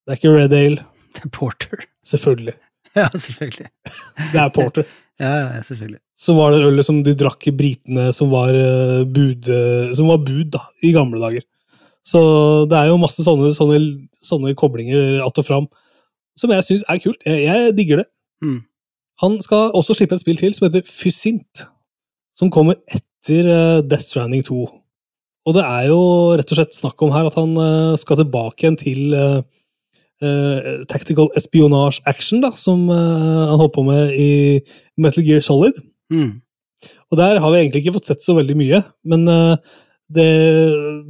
[0.03, 0.85] det er ikke Red Ale.
[1.23, 1.85] Er Porter.
[2.05, 2.57] Selvfølgelig.
[2.97, 3.67] Ja, selvfølgelig.
[4.31, 4.87] Det er Porter.
[5.19, 5.99] Ja, ja, selvfølgelig.
[6.17, 10.09] Så var det ølet som de drakk i britene, som var, eh, bud, eh, som
[10.11, 11.41] var bud da, i gamle dager.
[12.05, 12.19] Så
[12.69, 13.79] det er jo masse sånne, sånne,
[14.21, 15.67] sånne koblinger att og fram
[16.37, 17.17] som jeg syns er kult.
[17.25, 18.05] Jeg, jeg digger det.
[18.45, 18.61] Mm.
[19.23, 21.65] Han skal også slippe et spill til som heter Fysint,
[22.37, 24.59] som kommer etter eh, Death Stranding 2.
[25.49, 25.99] Og det er jo
[26.37, 27.57] rett og slett snakk om her at han
[27.97, 29.15] skal tilbake igjen til
[30.23, 34.29] eh, tactical espionage action, da, som uh, han holdt på med i
[34.97, 35.79] Metal Gear Solid.
[36.13, 36.39] Mm.
[37.11, 39.57] Og der har vi egentlig ikke fått sett så veldig mye, men uh,
[40.13, 40.29] det,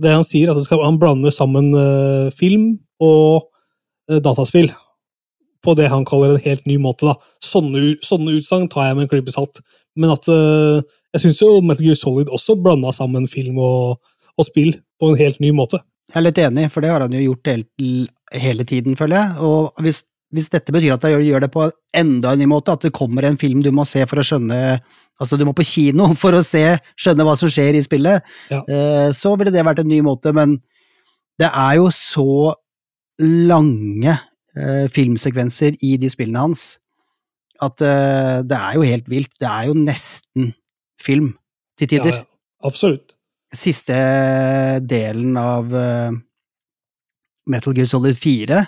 [0.02, 1.70] det han sier, at det skal, han blander sammen
[2.34, 2.72] film
[3.04, 3.46] og
[4.10, 4.72] dataspill
[5.68, 7.06] på det han kaller en helt ny måte.
[7.06, 7.18] da.
[7.44, 9.62] Sånne, sånne utsagn tar jeg med en klype salt.
[9.98, 10.80] Men at uh,
[11.16, 13.98] jeg syns jo Metal Gear Solid også blanda sammen film og,
[14.38, 15.82] og spill på en helt ny måte.
[16.08, 19.42] Jeg er litt enig, for det har han jo gjort hele, hele tiden, føler jeg.
[19.44, 20.04] Og hvis,
[20.36, 21.66] hvis dette betyr at han gjør det på
[22.00, 24.80] enda en ny måte, at det kommer en film du må se for å skjønne
[25.18, 26.62] Altså, du må på kino for å se,
[26.94, 28.22] skjønne hva som skjer i spillet,
[28.54, 28.60] Ja.
[28.70, 30.60] eh, så ville det vært en ny måte, men
[31.42, 32.54] det er jo så
[33.18, 36.68] lange eh, filmsekvenser i de spillene hans
[37.66, 39.32] at eh, det er jo helt vilt.
[39.42, 40.52] Det er jo nesten
[41.02, 41.32] film
[41.82, 42.24] til Ja, tider ja.
[42.70, 43.17] Absolutt.
[43.56, 43.96] Siste
[44.84, 46.18] delen av eh,
[47.48, 48.64] Metal Gear Solid 4,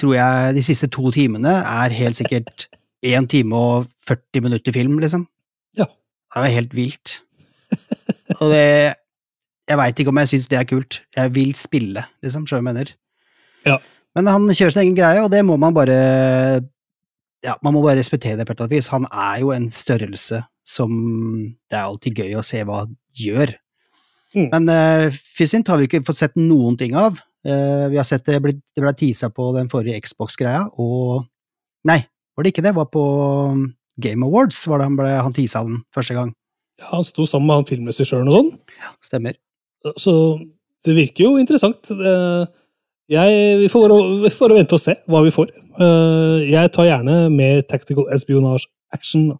[0.00, 2.68] tror jeg de siste to timene er helt sikkert
[3.06, 5.24] 1 time og 40 minutter film, liksom.
[5.78, 5.86] Ja.
[5.88, 7.20] Det er helt vilt.
[8.40, 8.96] Og det
[9.70, 10.96] Jeg veit ikke om jeg syns det er kult.
[11.14, 12.88] Jeg vil spille, liksom, sjøl mener.
[13.62, 13.76] Ja.
[14.18, 15.94] Men han kjører sin egen greie, og det må man bare
[17.46, 18.90] ja, man må bare respektere det på et eller annet vis.
[18.92, 20.90] Han er jo en størrelse som
[21.70, 23.54] det er alltid gøy å se hva han gjør.
[24.36, 24.46] Mm.
[24.52, 27.18] Men uh, Fysint har vi ikke fått sett noen ting av.
[27.46, 31.26] Uh, vi har sett det, ble, det ble teasa på den forrige Xbox-greia, og
[31.88, 32.02] Nei,
[32.36, 32.74] var det ikke det?
[32.74, 33.02] Det var på
[33.54, 33.62] um,
[34.04, 36.34] Game Awards var det han, ble, han teasa den første gang.
[36.82, 38.50] Ja, han sto sammen med han filmregissøren og sånn.
[38.76, 39.38] Ja, Stemmer.
[39.96, 40.12] Så
[40.84, 41.88] det virker jo interessant.
[43.10, 45.48] Jeg, vi, får vi får vente og se hva vi får.
[45.80, 49.32] Eh, Jeg tar gjerne mer tactical espionage action.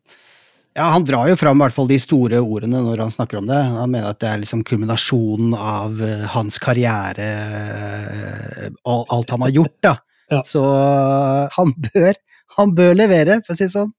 [0.79, 3.49] Ja, han drar jo fram i hvert fall de store ordene når han snakker om
[3.49, 3.59] det.
[3.59, 7.31] Han mener at det er liksom kulminasjonen av eh, hans karriere,
[8.85, 9.95] og al- alt han har gjort, da.
[10.31, 10.43] Ja.
[10.47, 12.21] Så eh, han bør,
[12.59, 13.91] han bør levere, for å si det sånn.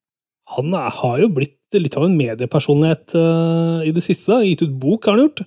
[0.56, 4.32] Han er, har jo blitt litt av en mediepersonlighet uh, i det siste.
[4.34, 4.42] da.
[4.44, 5.44] Gitt ut bok, har han gjort.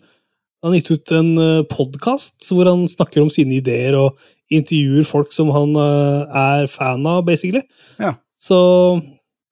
[0.64, 4.16] Han har gitt ut en uh, podkast hvor han snakker om sine ideer og
[4.52, 7.60] intervjuer folk som han uh, er fan av, basically.
[8.00, 8.14] Ja.
[8.40, 8.56] Så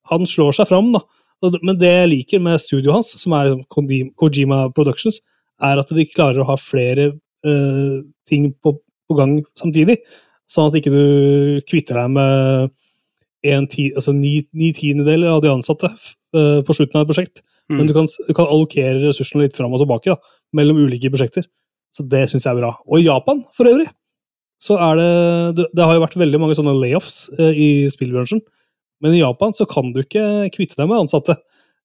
[0.08, 1.02] han slår seg fram, da.
[1.42, 5.20] Men det jeg liker med studioet hans, som er liksom Kojima Productions,
[5.62, 7.10] er at de klarer å ha flere
[7.46, 7.96] uh,
[8.28, 8.76] ting på,
[9.08, 9.98] på gang samtidig.
[10.50, 11.04] Sånn at ikke du
[11.68, 12.72] kvitter deg med
[13.52, 17.42] en ti, altså ni, ni tiendedeler av de ansatte eh, på slutten av et prosjekt.
[17.70, 17.78] Mm.
[17.78, 21.48] Men du kan, du kan allokere ressursene litt fram og tilbake da, mellom ulike prosjekter.
[21.92, 22.72] Så det syns jeg er bra.
[22.86, 23.88] Og i Japan, for øvrig,
[24.62, 25.10] så er det
[25.58, 28.44] Det, det har jo vært veldig mange sånne layoffs uh, i spillbransjen.
[29.02, 31.36] Men i Japan så kan du ikke kvitte deg med ansatte.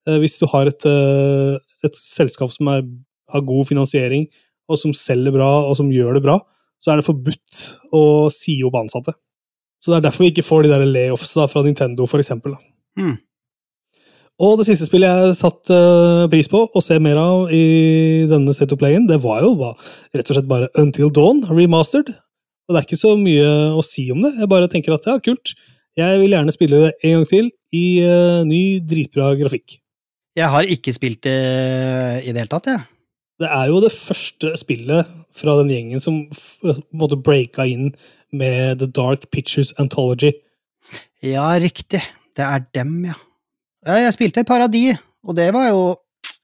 [0.07, 2.85] Eh, hvis du har et, eh, et selskap som er,
[3.33, 4.27] har god finansiering,
[4.67, 6.39] og som selger bra, og som gjør det bra,
[6.83, 7.61] så er det forbudt
[7.95, 8.03] å
[8.33, 9.15] si opp ansatte.
[9.81, 12.57] Så det er derfor vi ikke får de der layoffs da, fra Nintendo, for eksempel.
[12.97, 13.15] Mm.
[14.37, 18.53] Og det siste spillet jeg satte eh, pris på å se mer av i denne
[18.53, 19.77] State of Play-en, det var jo var
[20.13, 22.13] rett og slett bare Until Dawn remastered.
[22.67, 23.47] Og det er ikke så mye
[23.79, 24.35] å si om det.
[24.41, 25.55] Jeg bare tenker at ja, kult.
[25.97, 29.79] Jeg vil gjerne spille det en gang til i uh, ny, dritbra grafikk.
[30.37, 31.37] Jeg har ikke spilt det
[32.21, 32.83] i det hele tatt, jeg.
[33.41, 36.19] Det er jo det første spillet fra den gjengen som
[36.65, 37.91] en måte breaka inn
[38.33, 40.31] med The Dark Pictures Anthology.
[41.25, 42.01] Ja, riktig.
[42.37, 43.17] Det er dem, ja.
[43.85, 43.97] ja.
[44.05, 44.91] Jeg spilte et par av de,
[45.25, 45.81] og det var jo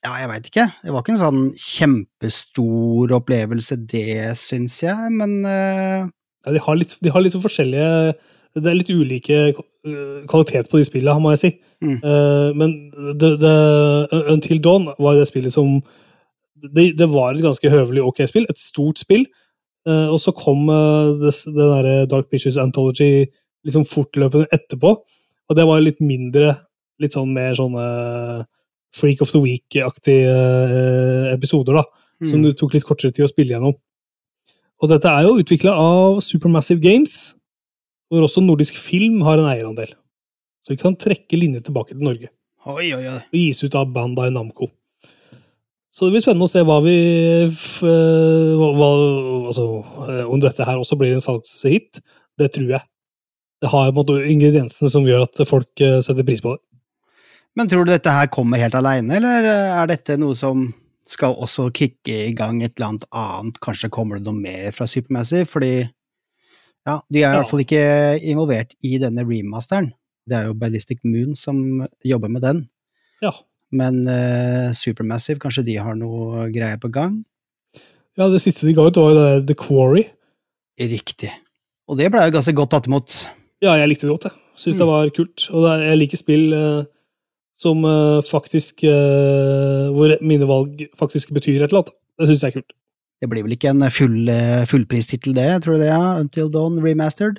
[0.04, 0.66] Ja, jeg veit ikke.
[0.84, 6.10] Det var ikke en sånn kjempestor opplevelse, det syns jeg, men uh...
[6.44, 8.18] Ja, de, har litt, de har litt forskjellige
[8.54, 11.52] Det er litt ulike eh, kvalitet på de spillene, må jeg si.
[11.84, 11.96] Mm.
[11.98, 12.76] Eh, men
[13.20, 13.54] det, det,
[14.32, 15.80] Until Dawn var det spillet som
[16.64, 19.26] det, det var et ganske høvelig ok spill, et stort spill.
[19.88, 20.70] Eh, og så kom
[21.24, 23.26] det, det derre Dark Pictures Anthology
[23.66, 24.94] liksom fortløpende etterpå.
[25.50, 26.54] Og det var litt mindre,
[27.04, 27.84] litt sånn mer sånne
[28.94, 30.34] Freak of the Week-aktige
[31.34, 33.76] episoder, da som du det tok litt kortere tid å spille gjennom.
[34.84, 37.34] Og dette er jo utvikla av Supermassive Games,
[38.14, 39.90] hvor også Nordisk Film har en eierandel.
[40.64, 42.30] Så vi kan trekke linjer tilbake til Norge
[42.64, 43.18] Oi, oi, oi.
[43.20, 44.70] og gis ut av Bandai Namco.
[45.94, 46.94] Så det blir spennende å se hva vi
[47.46, 48.90] eh, hva,
[49.50, 49.66] altså,
[50.08, 52.00] eh, Om dette her også blir en salgshit,
[52.40, 52.88] det tror jeg.
[53.62, 56.64] Det har på en måte ingrediensene som gjør at folk eh, setter pris på det.
[57.60, 60.64] Men tror du dette her kommer helt aleine, eller er dette noe som
[61.06, 63.60] skal også kicke i gang et eller annet annet?
[63.62, 65.46] Kanskje kommer det noe mer fra Supermassive?
[65.52, 65.74] Fordi
[66.88, 67.84] ja, de er i hvert fall ikke
[68.28, 69.92] involvert i denne remasteren.
[70.28, 71.58] Det er jo Ballistic Moon som
[72.08, 72.62] jobber med den.
[73.24, 73.32] Ja.
[73.74, 77.22] Men uh, Supermassive, kanskje de har noe greier på gang?
[78.20, 80.04] ja, det siste de ga ut, var jo The Quarry.
[80.78, 81.32] Riktig.
[81.90, 83.16] Og det ble jo ganske godt tatt imot.
[83.64, 84.40] Ja, jeg likte det godt, jeg.
[84.60, 84.92] Syns det Mm.
[84.92, 85.48] var kult.
[85.50, 86.84] Og det er, jeg liker spill uh,
[87.58, 91.92] som eh, faktisk Hvor mine valg faktisk betyr et eller annet.
[92.20, 92.74] Det syns jeg er kult.
[93.24, 95.94] Det blir vel ikke en full, eh, fullpristittel, det, tror du det?
[95.94, 96.20] ja?
[96.20, 97.38] Until Dawn Remastered?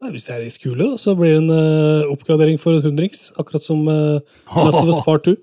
[0.00, 3.26] Nei, hvis de er litt kule, så blir det en uh, oppgradering for en hundrings.
[3.36, 4.24] Akkurat som uh,
[4.56, 5.34] Last of Us Part 2.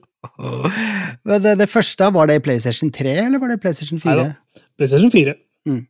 [1.30, 4.16] Men det, det første, var det i PlayStation 3, eller var det PlayStation 4?
[4.18, 4.64] Neida.
[4.80, 5.36] PlayStation 4.
[5.70, 5.84] Mm.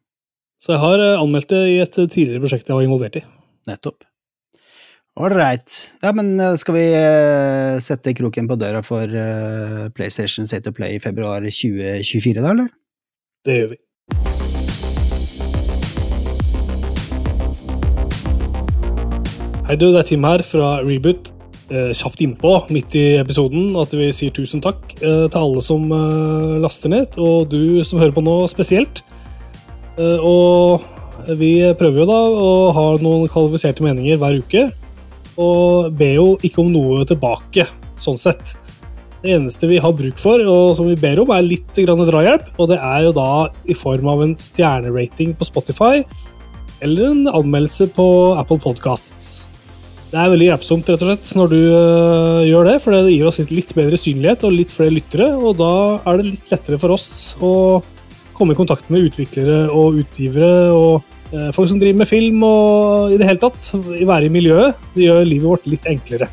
[0.59, 3.23] Så jeg har anmeldt det i et tidligere prosjekt jeg var involvert i.
[3.69, 4.03] Nettopp.
[5.19, 5.71] Ålreit.
[6.03, 6.83] Ja, men skal vi
[7.83, 9.07] sette kroken på døra for
[9.95, 12.69] PlayStation State of Play i februar 2024, da, eller?
[13.47, 13.77] Det gjør vi.
[19.69, 21.29] Hei du, det er Tim her fra Reboot.
[21.69, 25.85] Eh, kjapt innpå, midt i episoden, at vi sier tusen takk eh, til alle som
[25.87, 29.05] eh, laster ned, og du som hører på nå spesielt.
[29.99, 30.83] Og
[31.35, 34.69] vi prøver jo da å ha noen kvalifiserte meninger hver uke,
[35.39, 37.67] og ber jo ikke om noe tilbake,
[37.99, 38.55] sånn sett.
[39.19, 42.69] Det eneste vi har bruk for, og som vi ber om, er litt drahjelp, og
[42.71, 43.31] det er jo da
[43.67, 46.05] i form av en stjernerating på Spotify,
[46.79, 48.07] eller en anmeldelse på
[48.39, 49.49] Apple Podcasts.
[50.09, 53.27] Det er veldig hjelpsomt rett og slett, når du øh, gjør det, for det gir
[53.29, 56.95] oss litt, bedre synlighet og litt flere lyttere, og da er det litt lettere for
[56.95, 57.11] oss
[57.43, 57.51] å
[58.39, 61.03] komme i kontakt med utviklere og utgivere og
[61.35, 64.79] øh, folk som driver med film og i det hele tatt være i miljøet.
[64.95, 66.31] Det gjør livet vårt litt enklere.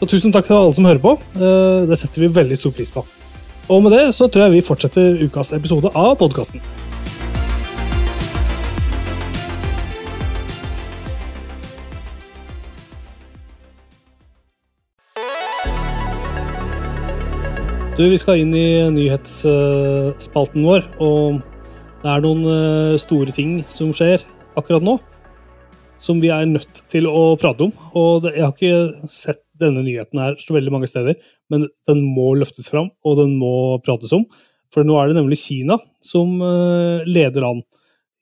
[0.00, 1.12] Så tusen takk til alle som hører på.
[1.36, 3.04] Eh, Det setter vi veldig stor pris på.
[3.70, 6.60] Og med det så tror jeg vi fortsetter ukas episode av podkasten.
[17.94, 21.36] Du, Vi skal inn i nyhetsspalten vår, og
[22.02, 24.24] det er noen eh, store ting som skjer
[24.58, 24.96] akkurat nå.
[26.02, 27.72] Som vi er nødt til å prate om.
[27.96, 31.16] Og Jeg har ikke sett denne nyheten er så veldig mange steder,
[31.52, 34.26] men den må løftes fram, og den må prates om.
[34.74, 37.62] For nå er det nemlig Kina som eh, leder an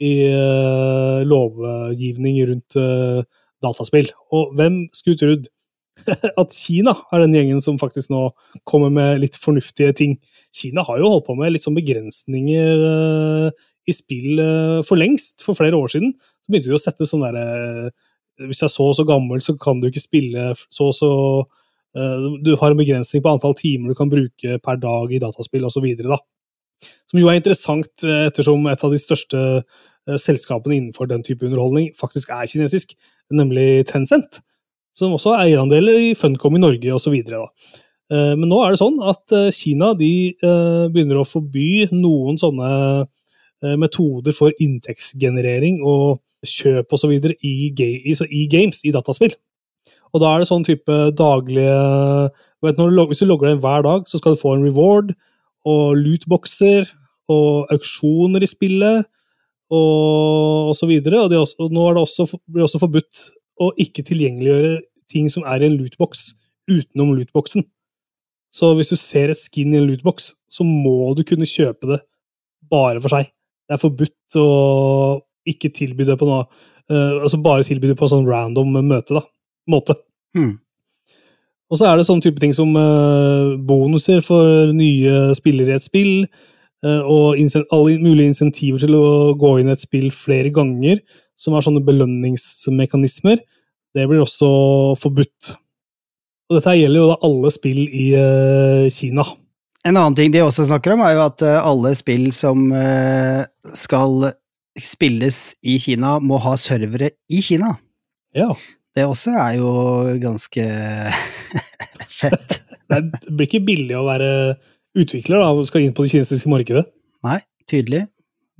[0.02, 3.22] i eh, lovgivning rundt eh,
[3.64, 4.10] dataspill.
[4.36, 5.48] Og hvem skulle trodd
[6.42, 8.26] at Kina er den gjengen som faktisk nå
[8.68, 10.16] kommer med litt fornuftige ting.
[10.52, 14.40] Kina har jo holdt på med litt sånn begrensninger i spill
[14.88, 16.14] for lengst, for flere år siden.
[16.42, 17.92] Så begynte de å sette sånn derre
[18.40, 21.10] Hvis du er så og så gammel, så kan du ikke spille så og så
[21.96, 25.66] uh, Du har en begrensning på antall timer du kan bruke per dag i dataspill
[25.68, 25.88] osv.
[27.10, 31.46] Som jo er interessant, eh, ettersom et av de største uh, selskapene innenfor den type
[31.46, 32.96] underholdning faktisk er kinesisk,
[33.30, 34.40] nemlig Tencent
[34.96, 37.14] som også har eierandeler i Funcom i Norge osv.
[38.12, 40.34] Men nå er det sånn at Kina de
[40.92, 43.06] begynner å forby noen sånne
[43.80, 47.12] metoder for inntektsgenerering og kjøp osv.
[47.12, 49.34] I, i, i games, i dataspill.
[50.12, 51.76] Og da er det sånn type daglige
[52.62, 55.14] vet, du, Hvis du logger deg inn hver dag, så skal du få en reward
[55.68, 56.90] og lootboxer
[57.32, 59.06] og auksjoner i spillet
[59.72, 61.22] og, og videre.
[61.24, 63.26] Og, også, og nå det også, blir det også forbudt
[63.62, 64.80] å ikke tilgjengeliggjøre
[65.12, 66.32] ting som er i en lootbox
[66.70, 67.66] utenom lootboxen.
[68.52, 72.02] Så hvis du ser et skin i en lootbox, så må du kunne kjøpe det
[72.72, 73.30] bare for seg.
[73.64, 74.48] Det er forbudt å
[75.48, 79.24] ikke tilby det på noe uh, Altså bare tilby det på sånn random møte, da.
[79.70, 79.96] Måte.
[80.36, 80.56] Hmm.
[81.72, 85.86] Og så er det sånne type ting som uh, bonuser for nye spillere i et
[85.86, 86.26] spill,
[86.84, 89.06] uh, og alle mulige insentiver til å
[89.38, 91.00] gå inn i et spill flere ganger,
[91.38, 93.40] som er sånne belønningsmekanismer.
[93.92, 94.50] Det blir også
[95.00, 95.54] forbudt.
[96.50, 98.06] Og dette gjelder jo da alle spill i
[98.92, 99.24] Kina.
[99.88, 102.68] En annen ting de også snakker om, er jo at alle spill som
[103.76, 104.32] skal
[104.80, 107.74] spilles i Kina, må ha servere i Kina.
[108.36, 108.52] Ja.
[108.92, 109.72] Det også er jo
[110.20, 110.64] ganske
[112.20, 112.58] fett.
[112.92, 113.00] Det
[113.32, 114.30] blir ikke billig å være
[114.98, 116.84] utvikler da, og skal inn på det kinesiske markedet.
[117.24, 117.38] Nei,
[117.70, 118.04] tydelig.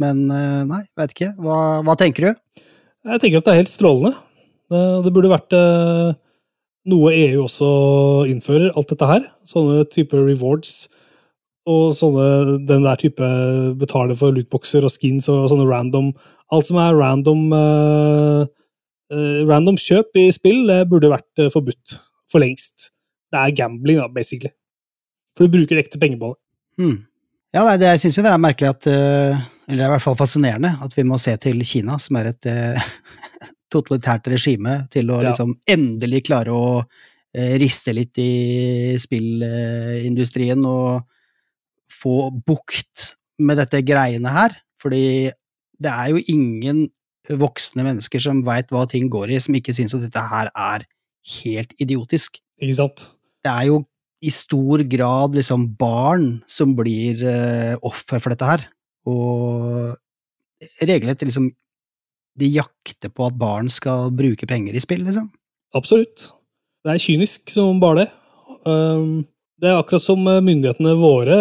[0.01, 1.33] Men eh, nei, veit ikke.
[1.43, 2.63] Hva, hva tenker du?
[3.13, 4.15] Jeg tenker at det er helt strålende.
[4.73, 6.15] Det, det burde vært eh,
[6.93, 7.71] noe EU også
[8.31, 9.29] innfører, alt dette her.
[9.49, 10.87] Sånne typer rewards
[11.71, 13.27] og sånne, den der type
[13.79, 16.11] betaler for lootboxer og skins og sånne random
[16.53, 18.43] Alt som er random uh,
[19.09, 21.95] uh, random kjøp i spill, det burde vært eh, forbudt
[22.29, 22.91] for lengst.
[23.33, 24.51] Det er gambling, da, basically.
[25.33, 26.39] For du bruker ekte penger på det.
[26.83, 26.99] Hmm.
[27.57, 29.95] Ja, nei, det, jeg syns jo det er merkelig at uh, Eller det er i
[29.95, 32.51] hvert fall fascinerende at vi må se til Kina, som er et
[33.73, 35.31] totalitært regime, til å Ja.
[35.31, 36.83] liksom endelig klare å
[37.33, 41.01] riste litt i spillindustrien og
[41.93, 44.57] få bukt med dette greiene her.
[44.81, 45.31] Fordi
[45.83, 46.87] det er jo ingen
[47.39, 50.87] voksne mennesker som veit hva ting går i, som ikke syns at dette her er
[51.39, 52.41] helt idiotisk.
[52.63, 53.11] Ikke sant?
[53.43, 53.81] det er jo
[54.23, 58.65] i stor grad liksom barn som blir uh, offer for dette her.
[59.11, 59.97] Og
[60.87, 61.51] regelrett liksom
[62.39, 65.27] De jakter på at barn skal bruke penger i spill, liksom.
[65.77, 66.31] Absolutt.
[66.81, 68.07] Det er kynisk som bare det.
[68.65, 69.27] Um,
[69.63, 71.39] Det er akkurat som eh, myndighetene våre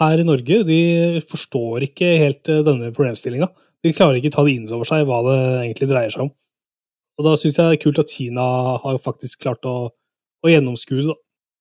[0.00, 0.64] her i Norge.
[0.66, 0.80] De
[1.22, 3.46] forstår ikke helt eh, denne problemstillinga.
[3.86, 5.36] De klarer ikke ta det inn over seg hva det
[5.68, 6.32] egentlig dreier seg om.
[7.20, 8.46] Og da syns jeg det er kult at Kina
[8.82, 11.16] har faktisk klart å, å gjennomskue det.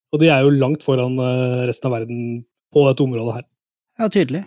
[0.09, 2.41] Og de er jo langt foran eh, resten av verden
[2.73, 3.45] på dette området her.
[4.01, 4.43] Ja, tydelig.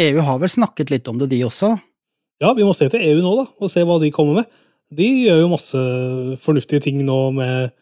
[0.00, 1.74] EU har vel snakket litt om det, de også.
[2.40, 4.58] Ja, vi må se til EU nå, da, og se hva de kommer med.
[4.94, 5.82] De gjør jo masse
[6.44, 7.74] fornuftige ting nå med,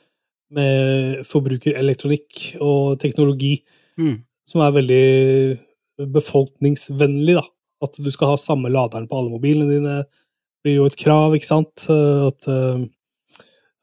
[0.55, 3.63] med forbrukerelektronikk og teknologi,
[3.99, 4.23] Mm.
[4.47, 5.59] som er veldig
[6.15, 7.45] befolkningsvennlig, da.
[7.83, 9.97] At du skal ha samme laderen på alle mobilene dine,
[10.65, 11.85] blir jo et krav, ikke sant.
[11.91, 12.83] At uh,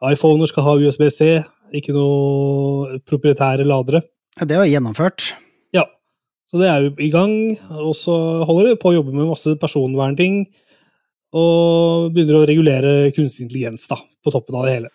[0.04, 1.44] iPhoner skal ha USB-C,
[1.76, 4.04] ikke noe proprietære ladere.
[4.40, 5.30] Ja, det var gjennomført.
[5.76, 5.86] Ja,
[6.52, 7.36] så det er jo i gang,
[7.72, 8.16] og så
[8.48, 10.46] holder de på å jobbe med masse personvernting,
[11.36, 14.92] og begynner å regulere kunstig intelligens da, på toppen av det hele.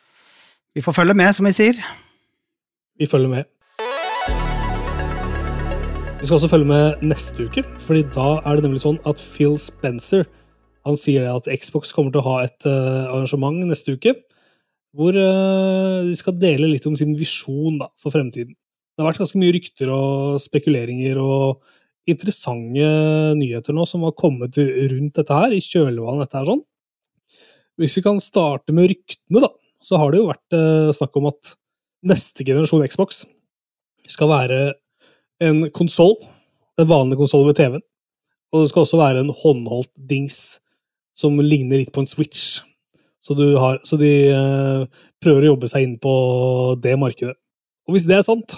[0.71, 1.79] Vi får følge med, som vi sier.
[2.99, 3.47] Vi følger med.
[6.21, 9.57] Vi skal også følge med neste uke, fordi da er det nemlig sånn at Phil
[9.59, 10.29] Spencer
[10.87, 14.15] han sier at Xbox kommer til å ha et eh, arrangement neste uke,
[14.97, 18.55] hvor eh, de skal dele litt om sin visjon da, for fremtiden.
[18.55, 21.65] Det har vært ganske mye rykter og spekuleringer og
[22.11, 22.93] interessante
[23.41, 26.63] nyheter nå som har kommet rundt dette her, i kjølvannet dette her sånn.
[27.81, 29.51] Hvis vi kan starte med ryktene, da,
[29.81, 31.55] så har det jo vært eh, snakk om at
[32.07, 33.25] neste generasjon Xbox
[34.11, 34.61] skal være
[35.45, 36.17] en konsoll,
[36.81, 37.85] en vanlig konsoll ved TV-en.
[38.51, 40.59] Og det skal også være en håndholdt dings
[41.17, 42.61] som ligner litt på en Switch.
[43.21, 46.13] Så, har, så de eh, prøver å jobbe seg inn på
[46.81, 47.37] det markedet.
[47.89, 48.57] Og hvis det er sant,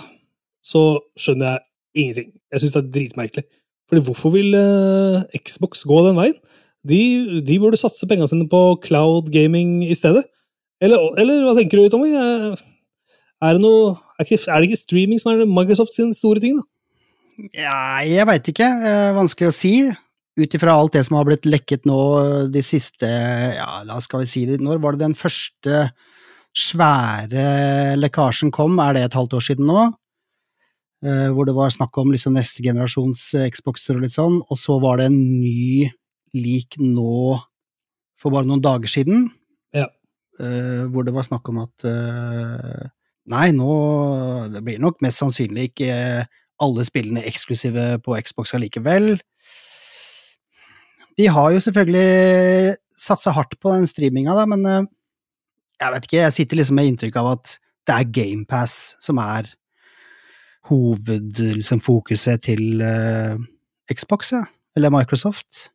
[0.63, 2.31] så skjønner jeg ingenting.
[2.53, 3.45] Jeg syns det er dritmerkelig.
[3.91, 6.39] Fordi hvorfor vil eh, Xbox gå den veien?
[6.89, 7.01] De,
[7.47, 10.25] de burde satse pengene sine på cloud gaming i stedet.
[10.83, 12.11] Eller, eller hva tenker du, Tommy?
[12.13, 12.69] Eh,
[13.43, 16.61] Er det, noe, er, ikke, er det ikke streaming som er Microsoft sin store ting,
[16.61, 16.69] da?
[17.57, 18.69] Ja, jeg veit ikke.
[18.69, 19.73] Eh, vanskelig å si.
[20.39, 21.97] Ut ifra alt det som har blitt lekket nå
[22.55, 25.83] de siste Ja, la oss skal vi si det Når var det den første
[26.57, 28.79] svære lekkasjen kom?
[28.81, 29.91] Er det et halvt år siden nå?
[31.03, 34.39] Eh, hvor det var snakk om liksom neste generasjons eh, Xboxer og litt sånn.
[34.49, 35.91] Og så var det en ny
[36.39, 37.41] lik nå
[38.17, 39.27] for bare noen dager siden.
[40.41, 42.85] Eh, hvor det var snakk om at uh,
[43.29, 43.73] Nei, nå
[44.49, 45.93] Det blir nok mest sannsynlig ikke
[46.63, 49.17] alle spillene eksklusive på Xbox allikevel.
[51.19, 54.87] De har jo selvfølgelig satsa hardt på den streaminga, da, men uh,
[55.83, 57.57] jeg vet ikke, jeg sitter liksom med inntrykk av at
[57.91, 59.51] det er GamePass som er
[60.71, 61.83] hovedfokuset liksom,
[62.47, 63.35] til uh,
[63.91, 64.45] Xbox, ja.
[64.79, 65.67] eller Microsoft.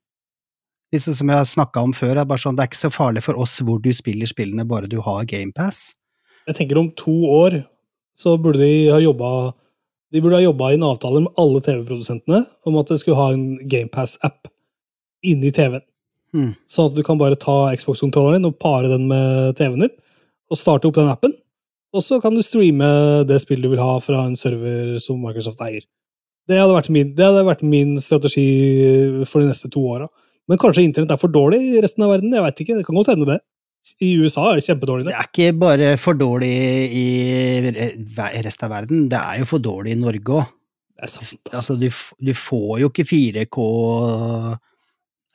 [0.94, 3.24] Liksom som jeg har snakka om før, er bare sånn, det er ikke så farlig
[3.26, 5.98] for oss hvor du spiller spillene, bare du har GamePass.
[6.48, 7.62] Jeg tenker om to år
[8.18, 9.54] så burde de ha jobba
[10.14, 13.34] De burde ha jobba i en avtale med alle TV-produsentene om at de skulle ha
[13.36, 14.48] en GamePass-app
[15.28, 15.84] inni TV-en.
[16.32, 16.54] Mm.
[16.72, 19.94] Sånn at du kan bare ta Xbox-kontrolleren din og pare den med TV-en din,
[20.48, 21.36] og starte opp den appen.
[21.92, 22.88] Og så kan du streame
[23.28, 25.84] det spillet du vil ha fra en server som Microsoft eier.
[26.48, 28.48] Det hadde vært min, det hadde vært min strategi
[29.28, 30.08] for de neste to åra.
[30.48, 32.34] Men kanskje internett er for dårlig i resten av verden?
[32.34, 33.40] Jeg vet ikke, det kan godt hende det.
[34.04, 35.08] I USA er det kjempedårlig.
[35.08, 36.52] Det er ikke bare for dårlig
[36.98, 37.08] i
[38.46, 40.54] resten av verden, det er jo for dårlig i Norge òg.
[40.98, 41.38] Er altså.
[41.54, 41.88] Altså, du,
[42.26, 43.66] du får jo ikke 4K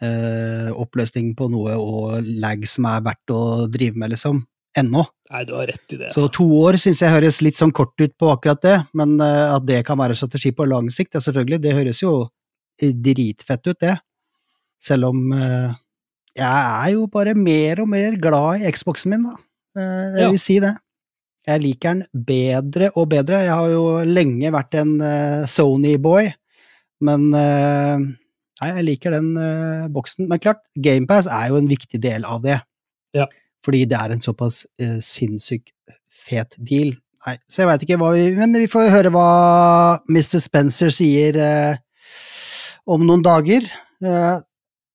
[0.02, 4.42] eh, på noe og lag som er verdt å drive med, liksom.
[4.76, 5.04] Ennå.
[5.32, 6.10] Nei, du har rett i det.
[6.14, 6.32] Så Altså.
[6.32, 9.66] to år syns jeg høres litt sånn kort ut på akkurat det, men eh, at
[9.68, 12.14] det kan være strategi på lang sikt, ja, selvfølgelig, det høres jo
[12.80, 13.98] dritfett ut, det.
[14.82, 15.74] Selv om eh,
[16.34, 19.36] jeg er jo bare mer og mer glad i Xboxen min, da.
[19.78, 20.30] Eh, jeg Ja.
[20.32, 20.72] vil si det.
[21.46, 23.42] Jeg liker den bedre og bedre.
[23.42, 26.32] Jeg har jo lenge vært en eh, Sony-boy,
[27.02, 28.08] men eh,
[28.62, 30.28] Nei, jeg liker den eh, boksen.
[30.30, 32.60] Men klart, GamePass er jo en viktig del av det.
[33.16, 33.24] Ja.
[33.66, 35.72] Fordi det er en såpass uh, sinnssykt
[36.14, 36.92] fet deal.
[37.26, 39.26] Nei, så jeg veit ikke hva vi Men vi får høre hva
[40.10, 40.38] Mr.
[40.42, 41.76] Spencer sier eh,
[42.86, 43.66] om noen dager.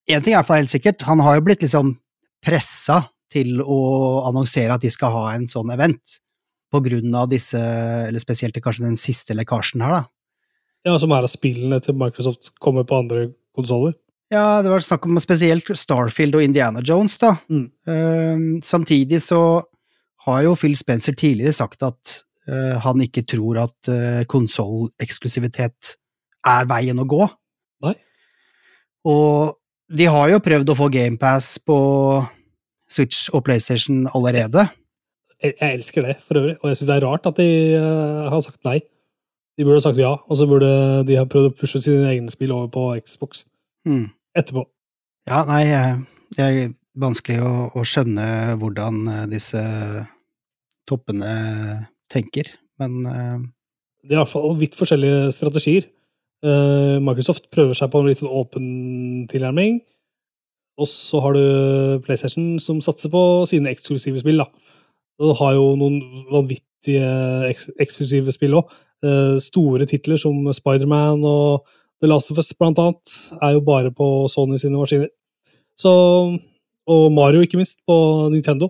[0.07, 1.95] Én ting er fall helt sikkert, han har jo blitt liksom
[2.43, 3.01] pressa
[3.33, 3.79] til å
[4.29, 6.19] annonsere at de skal ha en sånn event.
[6.71, 10.03] På grunn av disse, eller spesielt kanskje den siste lekkasjen her, da.
[10.87, 13.95] Ja, som er at spillene til Microsoft kommer på andre konsoller.
[14.31, 17.33] Ja, det var snakk om spesielt Starfield og Indiana Jones, da.
[17.51, 17.67] Mm.
[17.87, 19.41] Uh, samtidig så
[20.27, 22.17] har jo Phil Spencer tidligere sagt at
[22.49, 25.95] uh, han ikke tror at uh, konsolleksklusivitet
[26.47, 27.23] er veien å gå.
[27.87, 27.95] Nei.
[29.07, 29.55] Og
[29.87, 31.77] de har jo prøvd å få GamePass på
[32.91, 34.67] Switch og PlayStation allerede.
[35.37, 38.27] Jeg, jeg elsker det, for øvrig, og jeg syns det er rart at de uh,
[38.31, 38.79] har sagt nei.
[39.57, 40.69] De burde ha sagt ja, og så burde
[41.07, 43.45] de ha prøvd å pushe sine egne spill over på Xbox
[43.87, 44.05] mm.
[44.37, 44.67] etterpå.
[45.27, 45.63] Ja, nei,
[46.35, 46.59] det er
[46.97, 49.61] vanskelig å, å skjønne hvordan eh, disse
[50.87, 51.33] toppene
[52.11, 53.37] tenker, men uh...
[54.07, 55.89] Det er i hvert fall vidt forskjellige strategier.
[56.45, 58.65] Eh, Microsoft prøver seg på en litt sånn åpen
[59.31, 59.79] tilnærming.
[60.77, 64.43] Og så har du PlayStation som satser på sine eksklusive spill.
[64.43, 64.45] da.
[65.19, 65.97] Og har jo noen
[66.29, 67.07] vanvittige
[67.49, 68.69] eks eksklusive spill òg.
[69.41, 71.65] store titler som Spiderman og
[72.01, 75.09] The Last of Us blant annet er jo bare på Sony sine maskiner.
[75.77, 75.91] Så,
[76.87, 78.69] og Mario, ikke minst, på Nintendo.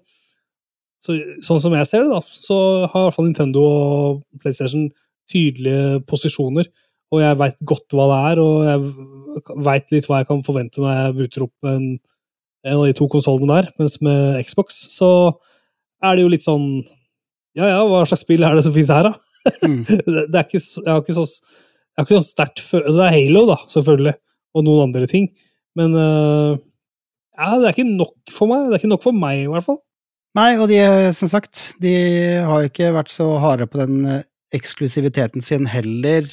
[1.04, 2.58] Så, sånn som jeg ser det, da, så
[2.92, 4.90] har i hvert fall Nintendo og PlayStation
[5.32, 6.68] tydelige posisjoner.
[7.14, 10.84] Og jeg veit godt hva det er, og jeg veit litt hva jeg kan forvente
[10.84, 11.86] når jeg booter opp en,
[12.68, 13.70] en av de to konsollene der.
[13.80, 15.12] Mens med Xbox så
[16.04, 16.68] er det jo litt sånn
[17.58, 19.16] Ja ja, hva slags spill er det som finnes her, da?
[19.64, 19.82] mm.
[20.32, 23.08] det, er ikke, jeg har ikke så, jeg har ikke så sterkt følelse altså Det
[23.08, 24.16] er Halo, da, selvfølgelig,
[24.54, 25.32] og noen andre ting.
[25.78, 26.60] Men uh,
[27.38, 28.68] ja, det er ikke nok for meg.
[28.68, 29.80] Det er ikke nok for meg, i hvert fall.
[30.38, 30.80] Nei, og de,
[31.18, 31.94] som sagt, de
[32.46, 36.28] har ikke vært så harde på den eh, eksklusiviteten sin heller.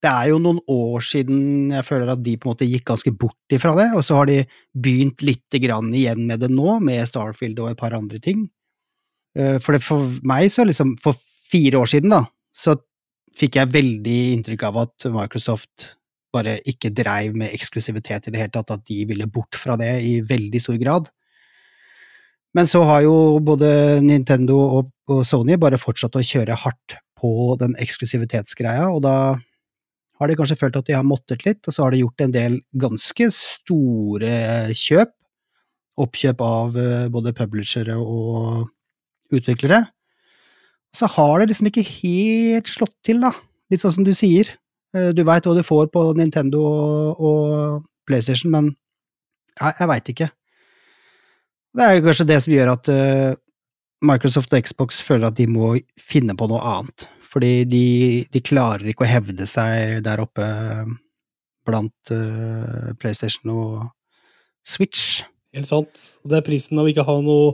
[0.00, 3.12] Det er jo noen år siden jeg føler at de på en måte gikk ganske
[3.12, 4.38] bort ifra det, og så har de
[4.72, 8.46] begynt lite grann igjen med det nå, med Starfield og et par andre ting.
[9.36, 11.18] Eh, For det for meg så liksom, for
[11.50, 12.24] fire år siden da,
[12.54, 12.78] så
[13.36, 15.94] fikk jeg veldig inntrykk av at Microsoft
[16.34, 19.96] bare ikke dreiv med eksklusivitet i det hele tatt, at de ville bort fra det
[20.06, 21.10] i veldig stor grad.
[22.54, 24.90] Men så har jo både Nintendo og,
[25.26, 29.14] Sony bare fortsatt å kjøre hardt på den eksklusivitetsgreia, og da
[30.20, 32.34] har de kanskje følt at de har måttet litt, og så har de gjort en
[32.34, 34.34] del ganske store
[34.76, 35.14] kjøp.
[36.00, 38.68] Oppkjøp av eh, både publishere og
[39.34, 39.86] utviklere.
[40.96, 43.32] Så har det liksom ikke helt slått til, da.
[43.70, 44.52] Litt sånn som du sier.
[44.96, 46.62] Eh, Du veit hva du får på Nintendo
[47.16, 48.72] og, PlayStation, men
[49.60, 50.26] jeg, jeg veit ikke.
[51.76, 53.38] Det er jo kanskje det som gjør at eh,
[54.02, 57.06] Microsoft og Xbox føler at de må finne på noe annet.
[57.30, 57.84] Fordi de,
[58.32, 60.46] de klarer ikke å hevde seg der oppe
[61.68, 63.90] blant uh, PlayStation og
[64.66, 65.20] Switch.
[65.54, 66.02] Helt sant.
[66.26, 67.52] Det er prisen av ikke ha noe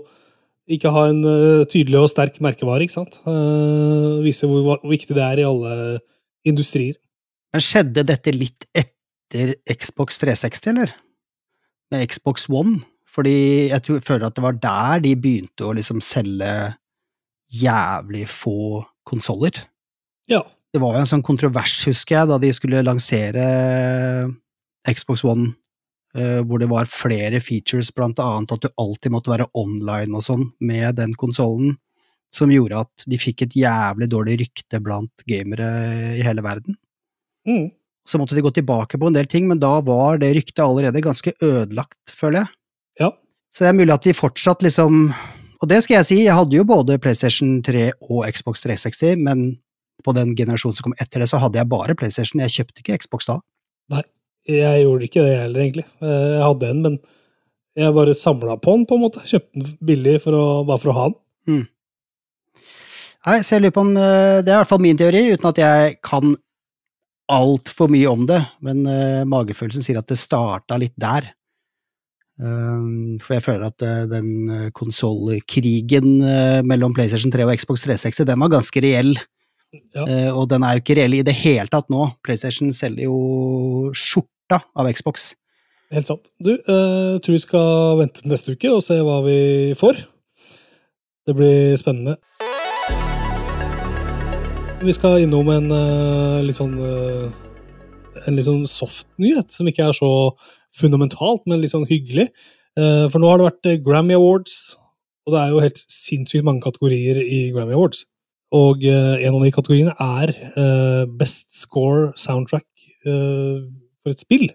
[0.66, 3.20] ikke ha en uh, tydelig og sterk merkevare, ikke sant?
[3.26, 6.00] Uh, viser hvor, hvor viktig det er i alle
[6.46, 6.96] industrier.
[7.54, 10.96] Men skjedde dette litt etter Xbox 360, eller?
[11.94, 12.80] Med Xbox One?
[13.06, 16.50] Fordi jeg tror, føler at det var der de begynte å liksom selge
[17.54, 19.62] jævlig få konsoller.
[20.30, 20.42] Ja.
[20.74, 23.46] Det var jo en sånn kontrovers, husker jeg, da de skulle lansere
[24.86, 25.54] Xbox One,
[26.18, 30.26] eh, hvor det var flere features, blant annet at du alltid måtte være online og
[30.26, 31.78] sånn med den konsollen,
[32.34, 35.70] som gjorde at de fikk et jævlig dårlig rykte blant gamere
[36.18, 36.76] i hele verden.
[37.48, 37.70] Mm.
[38.06, 41.02] Så måtte de gå tilbake på en del ting, men da var det ryktet allerede
[41.02, 42.52] ganske ødelagt, føler jeg.
[43.06, 43.10] Ja.
[43.54, 45.08] Så det er mulig at de fortsatt liksom
[45.62, 49.46] Og det skal jeg si, jeg hadde jo både PlayStation 3 og Xbox 360, men
[50.04, 52.42] på den generasjonen som kom etter det, så hadde jeg bare PlayStation.
[52.44, 53.38] Jeg kjøpte ikke Xbox da.
[53.94, 54.02] Nei,
[54.46, 55.86] Jeg gjorde ikke det heller, egentlig.
[56.02, 56.98] Eh, Jeg hadde en, men
[57.76, 59.24] jeg bare samla på den, på en måte.
[59.26, 61.18] Kjøpte den billig for å, bare for å ha den.
[63.26, 65.48] Nei, så jeg lurer på om eh, Det er i hvert fall min teori, uten
[65.50, 66.36] at jeg kan
[67.32, 71.32] altfor mye om det, men uh, magefølelsen sier at det starta litt der.
[72.36, 77.86] Um, for jeg føler at eh, den uh, konsollkrigen eh, mellom PlayStation 3 og Xbox
[77.86, 79.14] 360, den var ganske reell.
[79.94, 80.04] Ja.
[80.04, 82.10] Eh, og den er jo ikke reell i det hele tatt nå.
[82.24, 85.32] PlayStation selger jo skjorta av Xbox.
[85.94, 86.28] Helt sant.
[86.42, 89.38] Du, jeg tror vi skal vente neste uke og se hva vi
[89.78, 90.02] får.
[91.26, 92.16] Det blir spennende.
[94.82, 97.30] Vi skal innom en eh, litt sånn eh,
[98.26, 100.10] En litt sånn soft nyhet, som ikke er så
[100.76, 102.28] fundamentalt, men litt sånn hyggelig.
[102.76, 104.76] Eh, for nå har det vært eh, Grammy Awards,
[105.26, 108.04] og det er jo helt sinnssykt mange kategorier i Grammy Awards.
[108.56, 110.34] Og eh, en av de kategoriene er
[111.18, 112.66] Best Score Soundtrack
[113.06, 114.46] for et spill.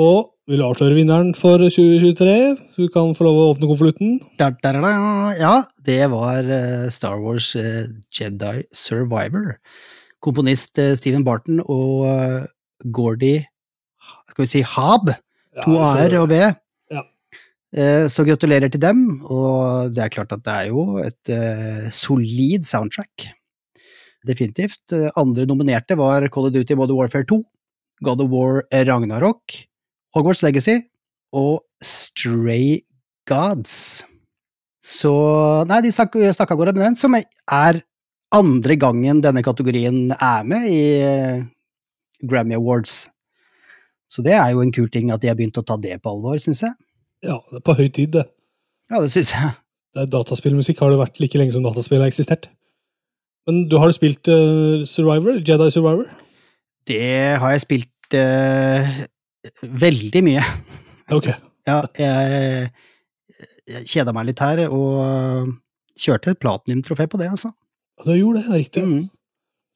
[0.00, 2.32] Og vil avsløre vinneren for 2023?
[2.76, 4.16] Du kan få lov å åpne konvolutten.
[5.38, 5.54] Ja,
[5.86, 6.48] det var
[6.92, 9.54] Star Wars Jedi Survivor.
[10.24, 12.04] Komponist Stephen Barton og
[12.92, 13.46] Gordie
[14.34, 15.12] Skal vi si Hab?
[15.62, 16.40] To A-er og B.
[16.90, 17.02] Ja.
[17.78, 21.86] Eh, Så gratulerer til dem, og det er klart at det er jo et eh,
[21.94, 23.28] solid soundtrack.
[24.26, 24.90] Definitivt.
[25.20, 27.38] Andre nominerte var Call of Duty Modern Warfare 2,
[28.02, 29.54] God of War Ragnarok,
[30.16, 30.80] Hogwarts Legacy
[31.34, 32.80] og Stray
[33.28, 34.02] Gods.
[34.84, 35.14] Så
[35.68, 37.82] Nei, de stakk, stakk av gårde med den, som er
[38.34, 41.44] andre gangen denne kategorien er med i eh,
[42.26, 43.04] Grammy Awards.
[44.14, 46.12] Så det er jo en kul ting at de har begynt å ta det på
[46.12, 46.74] alvor, syns jeg.
[47.26, 48.28] Ja, det er på høy tid, det.
[48.92, 49.54] Ja, det syns jeg.
[49.96, 52.46] det er dataspillmusikk har det vært like lenge som dataspill har eksistert.
[53.48, 55.40] Men du har du spilt uh, Survivor?
[55.40, 56.06] Jedi Survivor?
[56.88, 57.00] Det
[57.40, 58.94] har jeg spilt uh,
[59.84, 60.46] veldig mye.
[61.14, 61.32] Ok.
[61.64, 62.66] Ja, jeg,
[63.72, 65.54] jeg kjeda meg litt her, og
[65.96, 67.54] kjørte et platinum-trofé på det, altså.
[68.04, 68.82] Du gjorde det, riktig.
[68.84, 69.06] Mm.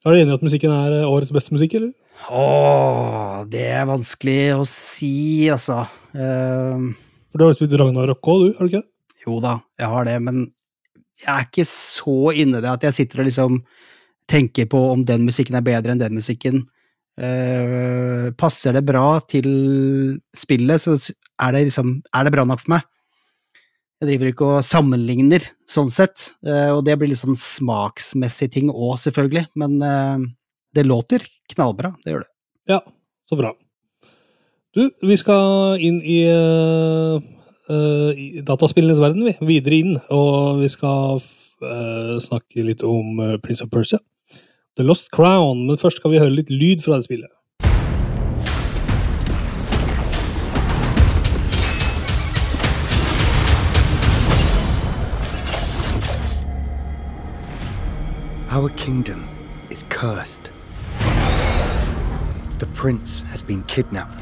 [0.05, 1.89] Er du enig i at musikken er eh, årets beste musikk, eller?
[2.27, 5.85] Åh, det er vanskelig å si, altså.
[6.11, 6.91] Uh,
[7.31, 8.49] For du har jo spilt Ragnarok òg, du?
[8.57, 8.87] har du ikke
[9.25, 10.43] jo da, jeg har det, men
[11.19, 13.57] jeg er ikke så inne i det at jeg sitter og liksom
[14.29, 16.63] tenker på om den musikken er bedre enn den musikken.
[17.19, 19.49] Uh, passer det bra til
[20.37, 20.95] spillet, så
[21.43, 22.85] er det liksom Er det bra nok for meg?
[23.99, 28.69] Jeg driver ikke og sammenligner, sånn sett, Uh, og det blir litt sånn smaksmessig ting
[28.71, 30.21] òg, selvfølgelig, men eh,
[30.75, 32.31] det låter knallbra, det gjør det.
[32.69, 32.79] Ja,
[33.29, 33.53] så bra.
[34.75, 39.33] Du, vi skal inn i, uh, i dataspillenes verden, vi.
[39.49, 39.97] Videre inn.
[40.13, 43.97] Og vi skal uh, snakke litt om Prince of Persia.
[44.77, 45.65] The Lost Crown.
[45.65, 47.33] Men først skal vi høre litt lyd fra det spillet.
[58.51, 59.23] Our kingdom
[59.69, 60.49] is cursed.
[62.59, 64.21] The prince has been kidnapped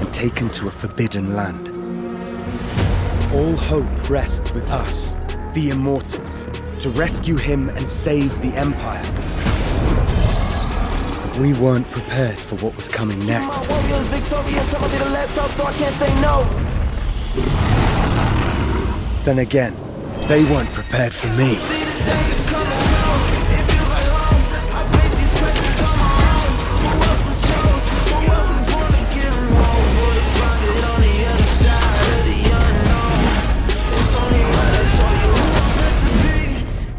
[0.00, 1.68] and taken to a forbidden land.
[3.34, 5.12] All hope rests with us,
[5.52, 6.48] the immortals,
[6.80, 9.04] to rescue him and save the empire.
[11.26, 13.68] But we weren't prepared for what was coming next.
[13.68, 16.44] Warriors victorious, I'ma be the last hope, so I can't say no.
[19.24, 19.76] Then again,
[20.26, 21.58] they weren't prepared for me.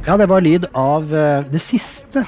[0.10, 2.24] Ja, det var lyd av eh, det siste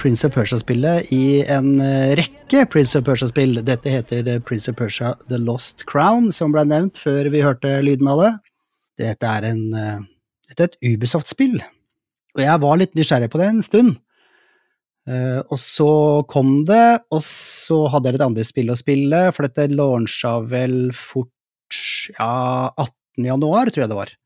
[0.00, 3.60] Prince of Persia-spillet i en eh, rekke Prince of Persia-spill.
[3.62, 7.76] Dette heter eh, Prince of Persia The Lost Crown, som ble nevnt før vi hørte
[7.86, 8.32] lyden av det.
[9.04, 9.62] Dette er, en,
[10.50, 11.54] dette er et Ubisoft-spill,
[12.34, 13.94] og jeg var litt nysgjerrig på det en stund.
[15.06, 15.90] Og så
[16.26, 20.90] kom det, og så hadde jeg litt andre spill å spille, for dette launcha vel
[20.98, 21.78] fort
[22.18, 23.30] ja, 18.
[23.30, 24.16] januar, tror jeg det var.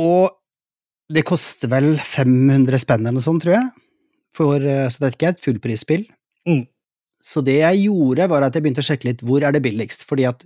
[0.00, 0.38] Og
[1.12, 3.68] det koster vel 500 spenn eller noe sånt, tror jeg.
[4.36, 6.06] For, eh, så det er ikke et fullprisspill.
[6.48, 6.64] Mm.
[7.24, 10.04] Så det jeg gjorde, var at jeg begynte å sjekke litt hvor er det billigst.
[10.08, 10.44] Fordi at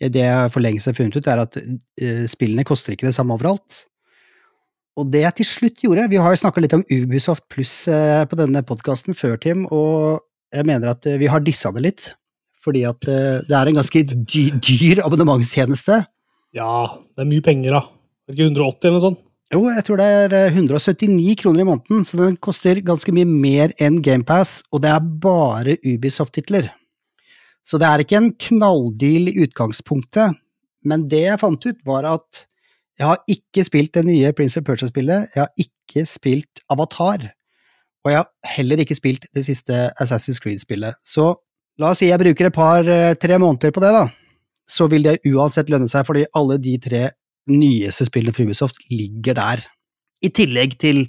[0.00, 3.36] det jeg for lengst har funnet ut, er at eh, spillene koster ikke det samme
[3.36, 3.86] overalt.
[4.96, 8.24] Og det jeg til slutt gjorde Vi har jo snakka litt om Ubisoft pluss eh,
[8.28, 10.24] på denne podkasten før, Tim, og
[10.54, 12.08] jeg mener at eh, vi har dissa det litt.
[12.64, 16.00] Fordi at eh, det er en ganske dyr, dyr abonnementstjeneste.
[16.56, 16.72] Ja,
[17.14, 17.82] det er mye penger, da.
[18.26, 19.22] Er det ikke 180 eller noe sånt?
[19.54, 23.28] Jo, jeg tror det er eh, 179 kroner i måneden, så den koster ganske mye
[23.30, 26.72] mer enn GamePass, og det er bare Ubisoft-titler.
[27.62, 30.34] Så det er ikke en knalldeal i utgangspunktet,
[30.86, 32.42] men det jeg fant ut, var at
[32.98, 37.28] jeg har ikke spilt det nye Prince of Persia-spillet, jeg har ikke spilt Avatar,
[38.02, 40.98] og jeg har heller ikke spilt det siste Assassin's Creed-spillet.
[41.06, 41.28] Så
[41.78, 44.08] la oss si jeg bruker et par-tre måneder på det, da.
[44.66, 47.04] Så vil det uansett lønne seg, fordi alle de tre
[47.50, 49.62] nyeste spillene fra Ubisoft ligger der.
[50.24, 51.06] I tillegg til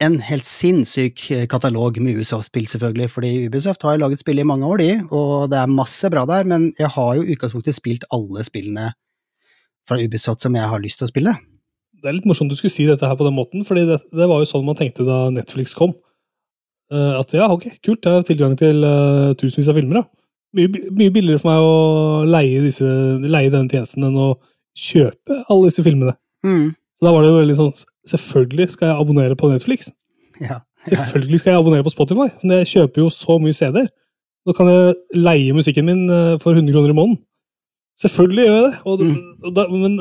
[0.00, 4.48] en helt sinnssyk eh, katalog med Ubisoft-spill, selvfølgelig, fordi Ubisoft har jo laget spill i
[4.48, 7.76] mange år, de, og det er masse bra der, men jeg har jo i utgangspunktet
[7.76, 8.90] spilt alle spillene
[9.88, 11.34] fra Ubisoft som jeg har lyst til å spille.
[12.00, 14.28] Det er litt morsomt du skulle si dette her på den måten, fordi det, det
[14.30, 15.92] var jo sånn man tenkte da Netflix kom.
[16.90, 20.06] Eh, at ja, ok, kult, jeg har tilgang til uh, tusenvis av filmer, da.
[20.56, 21.74] Mye, mye billigere for meg å
[22.26, 22.88] leie, disse,
[23.22, 24.30] leie denne tjenesten enn å
[24.80, 26.16] kjøpe alle disse filmene.
[26.46, 26.70] Mm.
[26.96, 27.72] Så da var det jo veldig sånn
[28.10, 29.90] Selvfølgelig skal jeg abonnere på Netflix.
[30.40, 30.62] Ja.
[30.88, 33.90] Selvfølgelig skal jeg abonnere på Spotify, men jeg kjøper jo så mye CD-er.
[34.48, 37.18] Da kan jeg leie musikken min eh, for 100 kroner i måneden.
[38.00, 39.04] Selvfølgelig gjør jeg det, og,
[39.44, 39.98] og da, men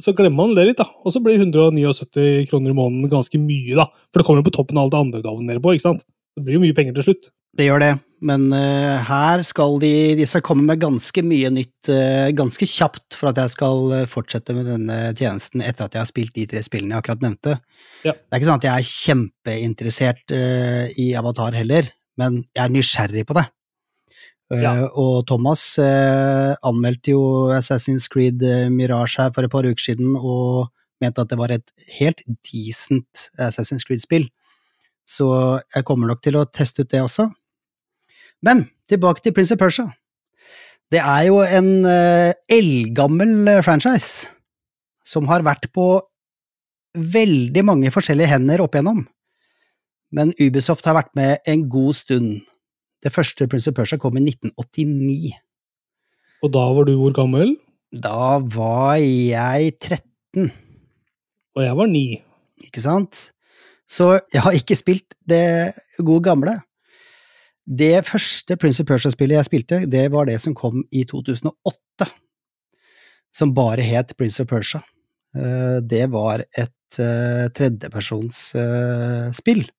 [0.00, 0.88] så glemmer man det litt, da.
[1.04, 3.90] Og så blir 179 kroner i måneden ganske mye, da.
[4.08, 6.06] For det kommer jo på toppen av alt det andre du abonnerer på, ikke sant?
[6.34, 7.28] Det blir jo mye penger til slutt.
[7.54, 7.92] Det gjør det,
[8.24, 13.16] men uh, her skal de, de skal komme med ganske mye nytt uh, ganske kjapt
[13.18, 16.46] for at jeg skal eh, fortsette med denne tjenesten etter at jeg har spilt de
[16.48, 17.58] tre spillene jeg akkurat nevnte.
[18.06, 18.14] Ja.
[18.14, 22.74] Det er ikke sånn at jeg er kjempeinteressert uh, i Avatar heller, men jeg er
[22.74, 23.48] nysgjerrig på det.
[24.52, 24.90] Ja.
[25.00, 27.22] og Thomas anmeldte jo
[27.56, 30.68] Assassin's Creed Mirage her for et par uker siden og
[31.02, 34.28] mente at det var et helt decent Assassin's Creed-spill.
[35.08, 35.26] så
[35.74, 37.26] jeg kommer nok til å teste ut det også.
[38.44, 39.88] Men tilbake til Prince of Persia.
[40.92, 44.28] Det er jo en uh, eldgammel eh, franchise
[45.04, 45.86] som har vært på
[46.94, 49.02] veldig mange forskjellige hender opp igjennom.
[50.14, 52.44] Men Ubisoft har vært med en god stund.
[53.02, 55.32] Det første Prince of Persia kom i 1989.
[56.44, 57.56] Og da var du hvor gammel?
[57.90, 60.52] Da var jeg 13.
[61.54, 62.04] Og jeg var 9.
[62.68, 63.28] Ikke sant?
[63.90, 66.58] Så jeg har ikke spilt det gode gamle.
[67.64, 72.06] Det første Prince of Persia-spillet jeg spilte, det var det som kom i 2008.
[73.34, 74.80] Som bare het Prince of Persia.
[75.34, 79.70] Eh, det var et eh, tredjepersonsspill.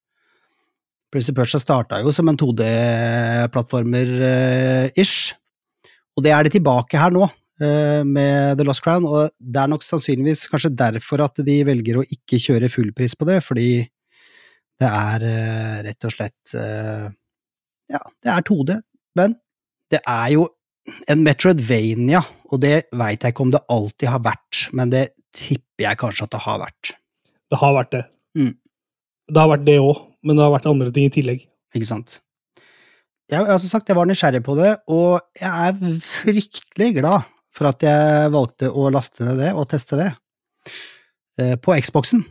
[1.13, 5.33] Prince of Persia starta jo som en 2D-plattformer-ish,
[6.17, 7.23] og det er det tilbake her nå,
[7.61, 11.95] eh, med The Lost Crown, og det er nok sannsynligvis kanskje derfor at de velger
[12.01, 13.89] å ikke kjøre fullpris på det, fordi
[14.75, 15.19] det er
[15.85, 16.55] rett og slett
[17.91, 18.77] Ja, det er 2D,
[19.17, 19.35] men
[19.93, 20.47] det er jo
[21.09, 22.21] en Metroidvania,
[22.53, 26.27] og det veit jeg ikke om det alltid har vært, men det tipper jeg kanskje
[26.27, 26.93] at det har vært.
[27.51, 28.03] Det har vært det.
[28.37, 28.53] Mm.
[29.33, 31.45] Det har vært det òg, men det har vært andre ting i tillegg.
[31.75, 32.19] Ikke sant.
[33.31, 37.25] Jeg, jeg som sagt, jeg var nysgjerrig på det, og jeg er fryktelig glad
[37.55, 40.11] for at jeg valgte å laste ned det og teste det
[41.41, 42.25] eh, på Xboxen.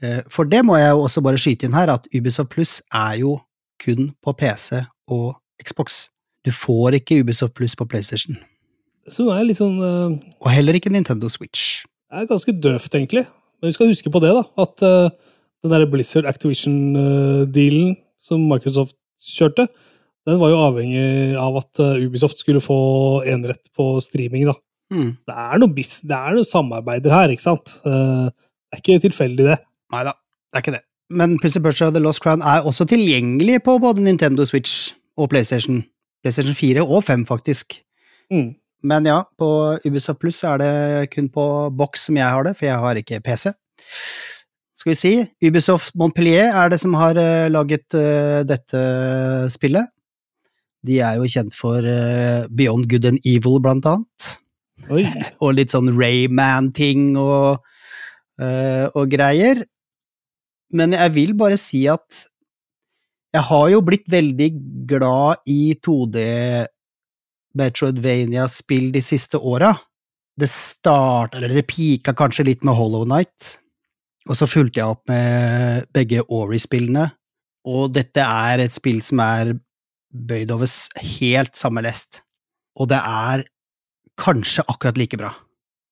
[0.00, 3.18] Eh, for det må jeg jo også bare skyte inn her, at Ubisoft Pluss er
[3.20, 3.36] jo
[3.80, 6.06] kun på PC og Xbox.
[6.46, 8.38] Du får ikke Ubisoft Pluss på PlayStation.
[9.10, 11.82] Som er litt sånn uh, Og heller ikke Nintendo Switch.
[12.10, 13.24] Det er ganske døvt, egentlig.
[13.60, 14.44] Men vi skal huske på det, da.
[14.64, 19.66] At uh, den der Blizzard Activision-dealen som Microsoft kjørte,
[20.28, 22.80] den var jo avhengig av at uh, Ubisoft skulle få
[23.28, 24.56] enerett på streaming, da.
[24.90, 25.10] Mm.
[25.28, 27.76] Det er noe, bis det er noe samarbeider her, ikke sant?
[27.84, 29.58] Uh, det er ikke tilfeldig, det.
[29.94, 30.16] Nei da,
[30.50, 30.84] det er ikke det.
[31.10, 35.30] Men Prince of Persia The Lost Crown er også tilgjengelig på både Nintendo Switch og
[35.32, 35.82] PlayStation.
[36.22, 37.80] PlayStation 4 og 5, faktisk.
[38.30, 38.54] Mm.
[38.86, 39.50] Men ja, på
[39.84, 41.44] Ubisoft Pluss er det kun på
[41.76, 43.50] boks som jeg har det, for jeg har ikke PC.
[44.80, 48.84] Skal vi si, Ubisoft Montpellier er det som har uh, laget uh, dette
[49.52, 49.90] spillet.
[50.86, 54.30] De er jo kjent for uh, Beyond Good and Evil, blant annet.
[55.44, 57.60] Og litt sånn Rayman-ting og,
[58.40, 59.60] og greier.
[60.76, 62.24] Men jeg vil bare si at
[63.34, 64.50] jeg har jo blitt veldig
[64.90, 66.18] glad i 2D
[67.58, 69.72] Metroidvania-spill de siste åra.
[70.38, 73.56] Det starta, eller det pika kanskje litt med Hollow Night,
[74.28, 77.10] og så fulgte jeg opp med begge Ori-spillene,
[77.68, 79.52] og dette er et spill som er
[80.10, 80.70] bøyd over
[81.18, 82.22] helt samme lest,
[82.78, 83.44] og det er
[84.20, 85.34] kanskje akkurat like bra.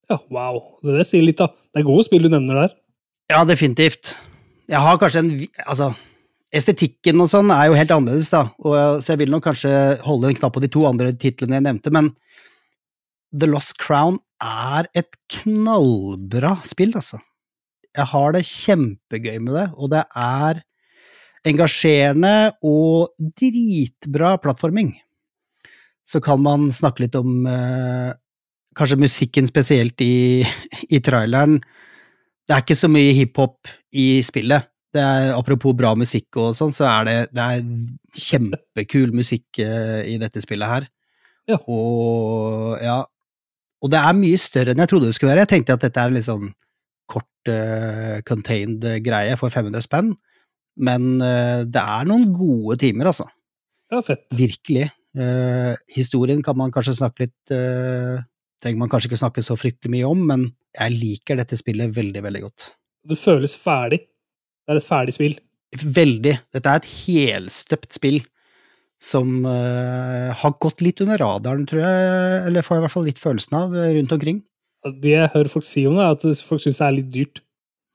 [0.09, 0.63] Ja, wow.
[0.83, 1.51] Det der sier litt, da.
[1.75, 2.77] Det er gode spill du nevner der.
[3.29, 4.17] Ja, definitivt.
[4.69, 5.33] Jeg har kanskje en
[5.65, 5.91] Altså,
[6.55, 9.73] estetikken og sånn er jo helt annerledes, da, og, så jeg vil nok kanskje
[10.05, 12.13] holde en knapp på de to andre titlene jeg nevnte, men
[13.37, 15.11] The Lost Crown er et
[15.41, 17.21] knallbra spill, altså.
[17.97, 20.63] Jeg har det kjempegøy med det, og det er
[21.49, 22.35] engasjerende
[22.67, 24.95] og dritbra plattforming.
[26.09, 28.13] Så kan man snakke litt om eh,
[28.79, 30.45] kanskje musikken spesielt i,
[30.89, 31.59] i traileren.
[32.49, 34.65] Det er ikke så mye hiphop i spillet,
[34.97, 37.67] det er, apropos bra musikk og sånn, så er det, det er
[38.17, 40.87] kjempekul musikk uh, i dette spillet her.
[41.49, 41.59] Ja.
[41.65, 42.99] Og ja
[43.81, 45.47] Og det er mye større enn jeg trodde det skulle være.
[45.47, 46.49] Jeg tenkte at dette er en litt sånn
[47.09, 50.15] kort, uh, contained greie for 500 spenn,
[50.81, 53.29] men uh, det er noen gode timer, altså.
[53.93, 54.27] Ja, fett.
[54.37, 54.91] Virkelig.
[55.91, 57.53] historien kan man kanskje snakke litt
[58.63, 62.23] Trenger man kanskje ikke snakke så fryktelig mye om, men jeg liker dette spillet veldig,
[62.25, 62.73] veldig godt.
[63.09, 64.01] Det føles ferdig.
[64.67, 65.37] Det er et ferdig spill.
[65.85, 66.35] Veldig.
[66.55, 68.19] Dette er et helstøpt spill
[68.99, 73.07] som uh, har gått litt under radaren, tror jeg, eller får jeg i hvert fall
[73.07, 74.41] litt følelsen av, rundt omkring.
[75.03, 77.41] Det jeg hører folk si om det, er at folk syns det er litt dyrt.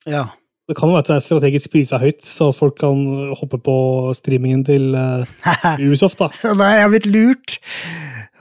[0.07, 0.23] Ja.
[0.63, 3.03] Det kan jo være at det er strategisk prisa høyt, så folk kan
[3.35, 3.75] hoppe på
[4.15, 5.27] streamingen til uh,
[5.83, 6.31] Ubisoft, da.
[6.55, 7.57] Nei, jeg har blitt lurt!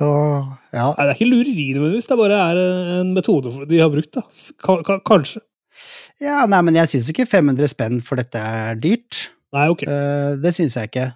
[0.00, 0.86] Og, ja.
[0.96, 2.60] Nei, det er ikke lureri nødvendigvis, det bare er
[3.00, 4.22] en metode de har brukt, da.
[5.08, 5.42] Kanskje.
[6.20, 9.26] Ja, nei, men jeg syns ikke 500 spenn for dette er dyrt.
[9.52, 9.84] Nei, ok.
[9.88, 11.10] Uh, det syns jeg ikke.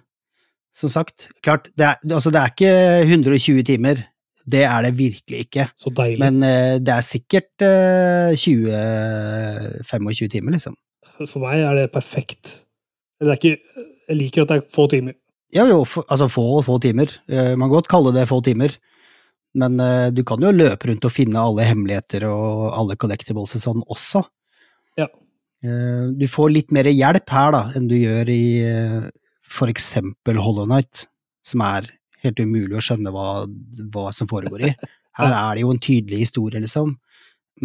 [0.77, 2.73] Som sagt, klart, det er, altså det er ikke
[3.07, 4.03] 120 timer.
[4.47, 5.67] Det er det virkelig ikke.
[5.77, 6.19] Så deilig.
[6.21, 10.77] Men uh, det er sikkert uh, 20-25 timer, liksom.
[11.25, 12.59] For meg er det perfekt.
[13.17, 13.57] Det er ikke,
[14.07, 15.17] jeg liker at det er få timer.
[15.55, 17.11] Ja, jo, for, altså få få timer.
[17.31, 18.75] Uh, man kan godt kalle det få timer.
[19.57, 19.79] Men
[20.13, 24.21] du kan jo løpe rundt og finne alle hemmeligheter og alle collectibles og sånn også.
[24.99, 25.07] Ja.
[25.65, 29.07] Uh, Du får litt mer hjelp her da, enn du gjør i uh,
[29.47, 31.07] for eksempel Hollow Knight,
[31.41, 31.89] som er
[32.25, 33.47] helt umulig å skjønne hva,
[33.93, 34.73] hva som foregår i.
[35.17, 36.93] Her er det jo en tydelig historie, liksom.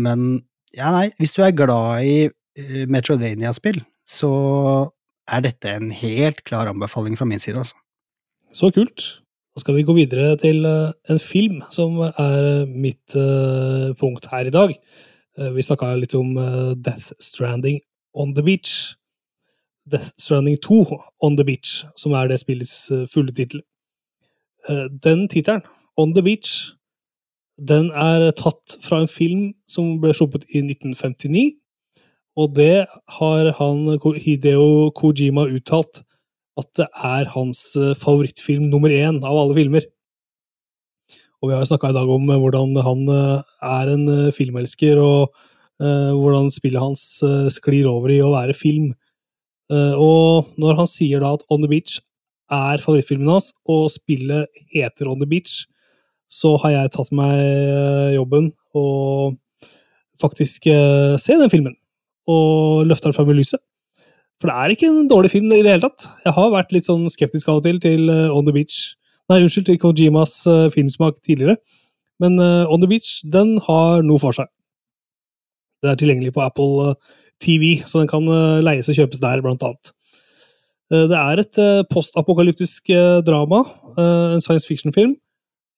[0.01, 0.41] Men
[0.73, 4.31] ja, nei, hvis du er glad i eh, Metrovania-spill, så
[5.33, 7.77] er dette en helt klar anbefaling fra min side, altså.
[8.53, 9.23] Så kult.
[9.53, 14.29] Da skal vi gå videre til eh, en film som er eh, mitt eh, punkt
[14.33, 14.75] her i dag.
[15.33, 16.35] Vi snakka litt om
[16.85, 17.79] Death Stranding
[18.13, 18.93] On The Beach.
[19.89, 22.75] Death Stranding 2 On The Beach, som er det spillets
[23.09, 23.63] fulle tittel.
[24.69, 25.65] Den tittelen,
[25.97, 26.77] On The Beach,
[27.57, 31.62] den er tatt fra en film som ble sluppet i 1959.
[32.41, 32.87] Og det
[33.19, 33.85] har han,
[34.17, 36.01] Hideo Kojima uttalt
[36.61, 39.87] at det er hans eh, favorittfilm nummer én av alle filmer.
[41.43, 44.07] Og vi har jo snakka i dag om eh, hvordan han eh, er en
[44.37, 45.49] filmelsker, og
[45.83, 47.01] hvordan spillet hans
[47.51, 48.93] sklir over i å være film.
[49.73, 51.97] Og når han sier da at On the Beach
[52.55, 55.65] er favorittfilmen hans, og spillet heter On the Beach,
[56.31, 59.41] så har jeg tatt meg jobben og
[60.23, 61.75] faktisk se den filmen.
[62.31, 63.63] Og løfter den fram i lyset.
[64.43, 66.09] For det er ikke en dårlig film i det hele tatt.
[66.27, 68.97] Jeg har vært litt sånn skeptisk av og til til eh, On the Beach.
[69.31, 71.61] Nei, unnskyld, til Kojimas eh, filmsmak tidligere.
[72.23, 74.51] Men eh, On the Beach, den har noe for seg.
[75.83, 76.97] Det er tilgjengelig på Apple
[77.43, 78.27] TV, så den kan
[78.63, 79.91] leies og kjøpes der, blant annet.
[80.93, 81.59] Det er et
[81.91, 82.93] postapokalyptisk
[83.27, 83.65] drama,
[83.99, 85.17] en science fiction-film,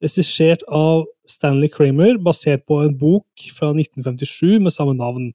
[0.05, 5.31] regissert av Stanley Kramer, basert på en bok fra 1957 med samme navn.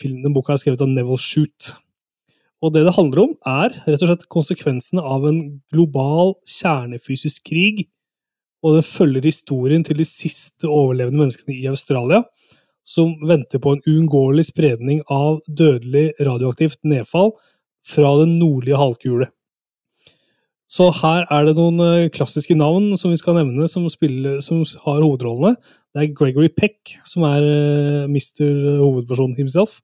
[0.00, 1.74] Filmen, den boka er skrevet av Neville Shoot.
[2.64, 5.40] Og det det handler om, er rett og slett konsekvensene av en
[5.74, 7.84] global kjernefysisk krig,
[8.64, 12.22] og den følger historien til de siste overlevende menneskene i Australia,
[12.84, 17.34] som venter på en uunngåelig spredning av dødelig radioaktivt nedfall
[17.84, 19.28] fra den nordlige halvkule.
[20.70, 24.64] Så her er det noen eh, klassiske navn som vi skal nevne, som, spiller, som
[24.86, 25.56] har hovedrollene.
[25.94, 27.44] Det er Gregory Peck, som er
[28.10, 29.78] mister hovedpersonen Hovedperson himself.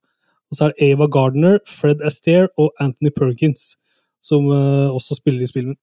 [0.51, 3.77] Og så er det Ava Gardner, Fred Astaire og Anthony Perkins,
[4.23, 5.79] som eh, også spiller i spillet.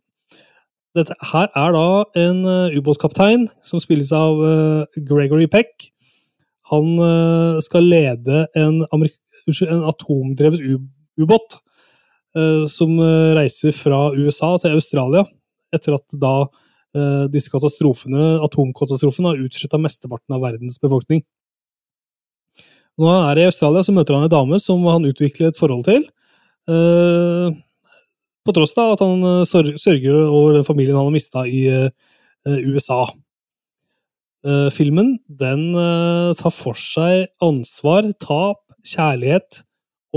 [0.97, 1.87] Dette her er da
[2.19, 5.87] en eh, ubåtkaptein som spilles av eh, Gregory Peck.
[6.73, 10.59] Han eh, skal lede en, en atomdrevet
[11.17, 11.63] ubåt eh,
[12.67, 15.23] som eh, reiser fra USA til Australia,
[15.75, 21.23] etter at da eh, disse katastrofene, atomkatastrofene har utsletta mesteparten av verdens befolkning.
[22.97, 25.85] Når han er i Australia, så møter han en dame som han utvikler et forhold
[25.85, 26.07] til.
[26.67, 27.55] eh,
[28.47, 31.89] på tross av at han eh, sørger over den familien han har mista i eh,
[32.47, 33.03] eh, USA.
[34.47, 39.63] Eh, filmen den eh, tar for seg ansvar, tap, kjærlighet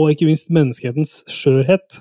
[0.01, 2.01] og ikke minst menneskehetens skjørhet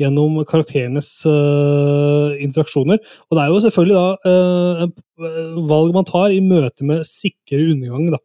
[0.00, 3.00] gjennom karakterenes uh, interaksjoner.
[3.28, 8.08] Og det er jo selvfølgelig da uh, valg man tar i møte med sikre undergang.
[8.14, 8.20] da.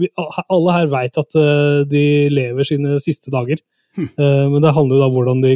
[0.00, 3.60] Vi, alle her veit at uh, de lever sine siste dager,
[3.98, 5.52] Eh, men det handler jo da om hvordan de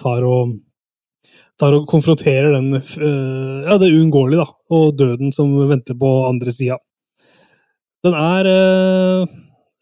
[0.00, 0.58] tar og
[1.60, 6.78] tar og konfronterer den ja, det uunngåelige, da, og døden som venter på andre sida.
[8.04, 8.48] Den er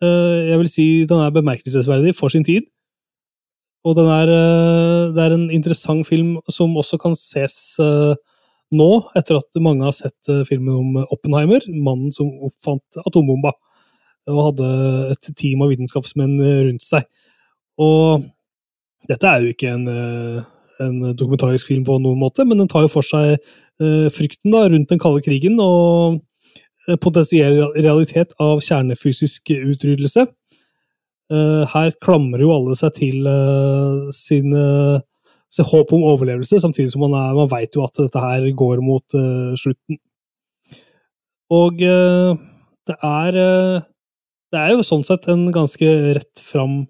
[0.03, 2.68] Jeg vil si den er bemerkelsesverdig for sin tid.
[3.86, 8.14] Og den er, eh, det er en interessant film som også kan ses eh,
[8.74, 13.55] nå, etter at mange har sett eh, filmen om Oppenheimer, mannen som oppfant atombomba,
[14.28, 14.68] og hadde
[15.14, 17.07] et team av vitenskapsmenn eh, rundt seg.
[17.80, 18.26] Og
[19.09, 20.42] dette er jo ikke en, eh,
[20.84, 24.66] en dokumentarisk film på noen måte, men den tar jo for seg eh, frykten da,
[24.68, 26.22] rundt den kalde krigen og eh,
[26.97, 30.24] potensiell realitet av kjernefysisk utryddelse.
[31.28, 35.01] Eh, her klamrer jo alle seg til eh, sin eh,
[35.53, 38.82] sin håp om overlevelse, samtidig som man, er, man vet jo at dette her går
[38.84, 39.99] mot eh, slutten.
[41.55, 42.36] Og eh,
[42.89, 43.86] det er eh,
[44.53, 46.86] Det er jo sånn sett en ganske rett fram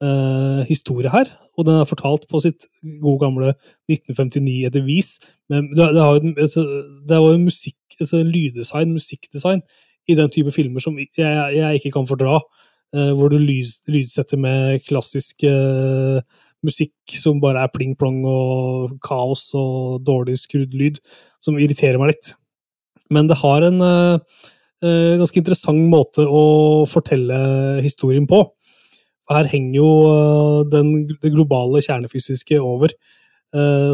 [0.00, 2.64] eh, historie her, og den er fortalt på sitt
[3.02, 3.50] gode gamle
[3.92, 5.18] 1959 etter vis.
[5.52, 6.64] Men det, det, jo,
[7.04, 9.62] det var jo musikk, altså, lyddesign, musikkdesign,
[10.06, 12.40] i den type filmer som jeg, jeg ikke kan fordra.
[12.94, 16.20] Uh, hvor du lyd, lydsetter med klassisk uh,
[16.64, 21.00] musikk som bare er pling-plong og kaos og dårlig skrudd lyd,
[21.42, 22.30] som irriterer meg litt.
[23.10, 24.38] Men det har en uh,
[25.18, 27.36] ganske interessant måte å fortelle
[27.82, 28.44] historien på.
[29.32, 29.90] Her henger jo
[30.70, 32.94] den, det globale kjernefysiske over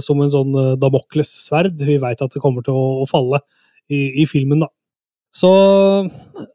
[0.02, 1.76] som en sånn eh, Damokles-sverd.
[1.86, 3.38] Vi veit at det kommer til å, å falle
[3.92, 4.68] i, i filmen, da.
[5.32, 5.50] Så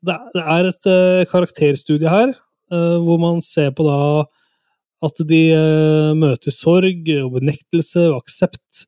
[0.06, 2.34] det, det er et uh, karakterstudie her,
[2.74, 4.26] uh, hvor man ser på da
[5.06, 8.86] At de uh, møter sorg og benektelse og aksept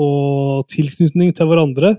[0.00, 1.98] og tilknytning til hverandre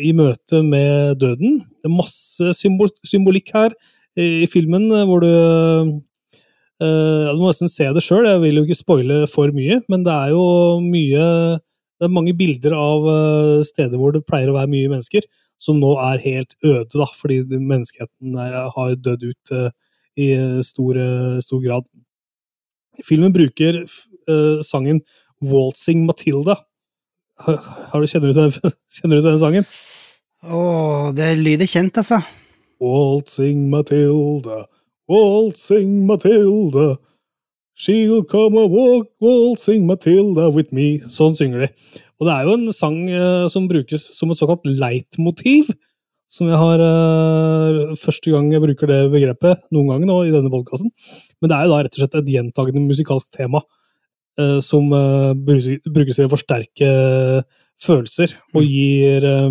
[0.00, 1.58] i møte med døden.
[1.60, 3.74] Det er masse symbol symbolikk her
[4.16, 5.98] i, i filmen, hvor du
[6.78, 10.04] Uh, Du må nesten se det sjøl, jeg vil jo ikke spoile for mye, men
[10.06, 10.44] det er jo
[10.78, 11.24] mye
[11.98, 15.26] Det er mange bilder av eh, steder hvor det pleier å være mye mennesker,
[15.58, 19.70] som nå er helt øde, da, fordi menneskeheten er, har dødd ut uh,
[20.14, 20.28] i
[20.62, 21.88] stor, uh, stor grad.
[23.02, 25.02] Filmen bruker uh, sangen
[25.42, 26.60] Waltzing Matilda.
[27.42, 27.58] Har,
[27.90, 28.54] har du, kjenner, du den,
[29.00, 29.68] kjenner du til den sangen?
[30.46, 30.62] Å,
[31.18, 32.20] det lyder kjent, altså.
[32.78, 34.62] Waltzing Matilda,
[35.10, 36.92] waltzing Matilda.
[37.78, 40.98] She'll come a walk, waltzing Matilda with me.
[41.14, 41.68] Sånn synger de.
[42.18, 45.70] Og det er jo en sang eh, som brukes som et såkalt leitmotiv.
[46.26, 50.50] Som jeg har eh, Første gang jeg bruker det begrepet noen gang nå i denne
[50.50, 50.90] podkasten.
[51.38, 55.30] Men det er jo da rett og slett et gjentagende musikalsk tema eh, som eh,
[55.38, 56.92] brukes til å forsterke
[57.78, 59.48] følelser og gir eh,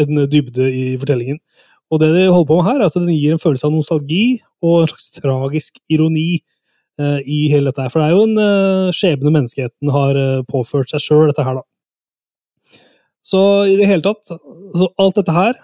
[0.00, 1.44] en dybde i fortellingen.
[1.92, 4.26] Og det de holder på med her, er at den gir en følelse av nostalgi
[4.64, 6.52] og en slags tragisk ironi eh,
[6.98, 7.92] i hele dette her.
[7.92, 11.60] For det er jo en eh, skjebne menneskeheten har eh, påført seg sjøl, dette her,
[11.60, 12.80] da.
[13.26, 15.56] Så i det hele tatt, så alt dette her,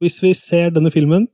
[0.00, 1.26] hvis vi ser denne filmen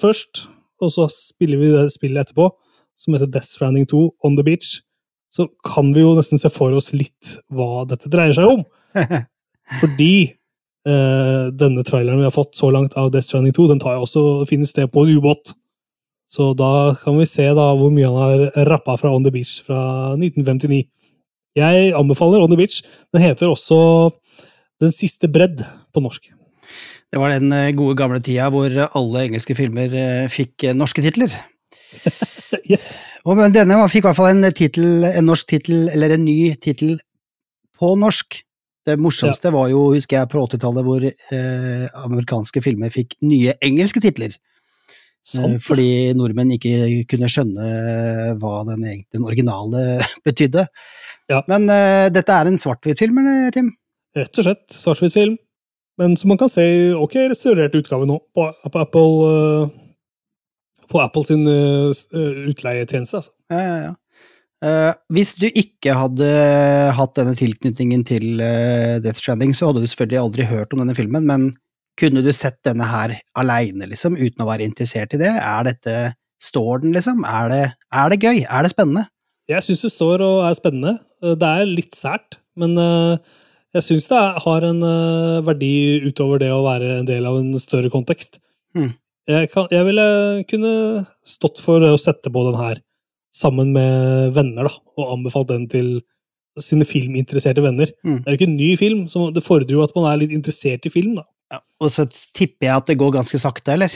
[0.00, 0.46] først,
[0.82, 2.50] og så spiller vi det spillet etterpå,
[2.96, 4.78] som heter Death Stranding 2 On The Beach,
[5.34, 8.62] så kan vi jo nesten se for oss litt hva dette dreier seg om.
[9.80, 10.12] Fordi
[10.86, 14.06] eh, denne traileren vi har fått så langt av Death Stranding 2, den tar jo
[14.06, 15.56] også finnes sted på en ubåt.
[16.30, 19.60] Så da kan vi se da hvor mye han har rappa fra On The Beach
[19.66, 20.84] fra 1959.
[21.56, 22.82] Jeg anbefaler On The Beach.
[23.14, 24.10] Den heter også
[24.82, 25.62] Den siste bredd
[25.94, 26.26] på norsk.
[27.12, 31.04] Det var den eh, gode gamle tida hvor alle engelske filmer eh, fikk eh, norske
[31.04, 31.32] titler.
[32.66, 33.00] Yes.
[33.26, 36.96] Og denne fikk i hvert fall en, titel, en norsk tittel, eller en ny tittel,
[37.78, 38.40] på norsk.
[38.86, 44.02] Det morsomste var jo, husker jeg, på 80-tallet, hvor eh, amerikanske filmer fikk nye engelske
[44.02, 44.34] titler.
[45.26, 45.56] Sant.
[45.56, 47.70] Eh, Fordi nordmenn ikke kunne skjønne
[48.42, 50.68] hva den, den originale betydde.
[51.32, 51.42] Ja.
[51.50, 53.72] Men uh, dette er en svart-hvitt-film, eller, Tim?
[54.16, 55.34] Rett og slett svart-hvitt-film.
[56.00, 59.68] Men som man kan se i ok restaurert utgave nå på, på Apple uh,
[60.92, 63.18] På Apple sin eh, eh, utleietjeneste.
[63.18, 63.32] Altså.
[63.50, 63.94] Ja, ja, ja.
[64.62, 66.28] Uh, hvis du ikke hadde
[66.96, 70.94] hatt denne tilknytningen til uh, Death Stranding, så hadde du selvfølgelig aldri hørt om denne
[70.96, 71.48] filmen, men
[71.96, 75.32] kunne du sett denne her aleine, liksom, uten å være interessert i det?
[75.32, 75.96] Er dette
[76.36, 77.22] Står den, liksom?
[77.24, 77.62] Er det,
[77.96, 78.42] er det gøy?
[78.44, 79.06] Er det spennende?
[79.48, 80.98] Jeg syns det står og er spennende.
[81.24, 83.16] Det er litt sært, men eh,
[83.76, 85.70] jeg syns det har en eh, verdi
[86.04, 88.36] utover det å være en del av en større kontekst.
[88.76, 88.92] Hmm.
[89.26, 90.06] Jeg, kan, jeg ville
[90.50, 90.72] kunne
[91.26, 92.82] stått for å sette på den her
[93.36, 95.90] sammen med venner, da, og anbefalt den til
[96.62, 97.90] sine filminteresserte venner.
[98.06, 98.20] Mm.
[98.22, 100.32] Det er jo ikke en ny film, så det fordrer jo at man er litt
[100.32, 101.18] interessert i film.
[101.18, 101.26] da.
[101.54, 103.92] Og så tipper jeg at det går ganske sakte, eller?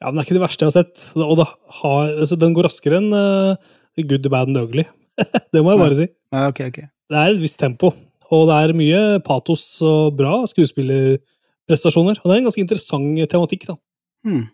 [0.00, 1.02] Ja, men Det er ikke det verste jeg har sett.
[1.18, 1.42] Og
[1.80, 3.56] har, altså, den går raskere enn uh,
[4.00, 4.86] Good, Bad and Ugly.
[5.52, 6.06] det må jeg bare si.
[6.32, 6.78] Ja, ok, ok.
[7.10, 7.90] Det er et visst tempo,
[8.30, 12.22] og det er mye patos og bra skuespillerprestasjoner.
[12.22, 13.66] Og det er en ganske interessant tematikk.
[13.72, 13.76] da.
[14.24, 14.46] Hmm.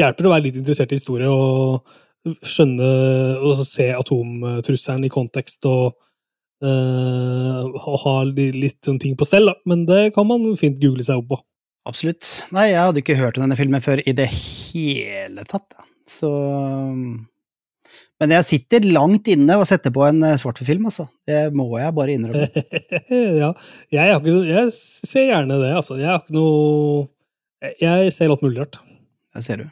[0.00, 1.86] Hjelper å være litt interessert i historie og
[2.42, 2.88] skjønne
[3.46, 5.94] og se atomtrusselen i kontekst og,
[6.64, 9.54] og ha litt sånne ting på stell, da.
[9.68, 11.38] Men det kan man fint google seg opp på.
[11.86, 12.26] Absolutt.
[12.56, 15.84] Nei, jeg hadde ikke hørt om denne filmen før i det hele tatt, da.
[16.06, 16.30] Så
[18.16, 21.04] Men jeg sitter langt inne og setter på en svartfilm, altså.
[21.28, 22.48] Det må jeg bare innrømme.
[23.42, 23.50] ja,
[23.92, 25.98] jeg, har ikke, så- jeg ser gjerne det, altså.
[26.00, 27.08] Jeg har ikke noe
[27.82, 28.80] Jeg ser alt mulig rart.
[29.36, 29.66] Det ser du.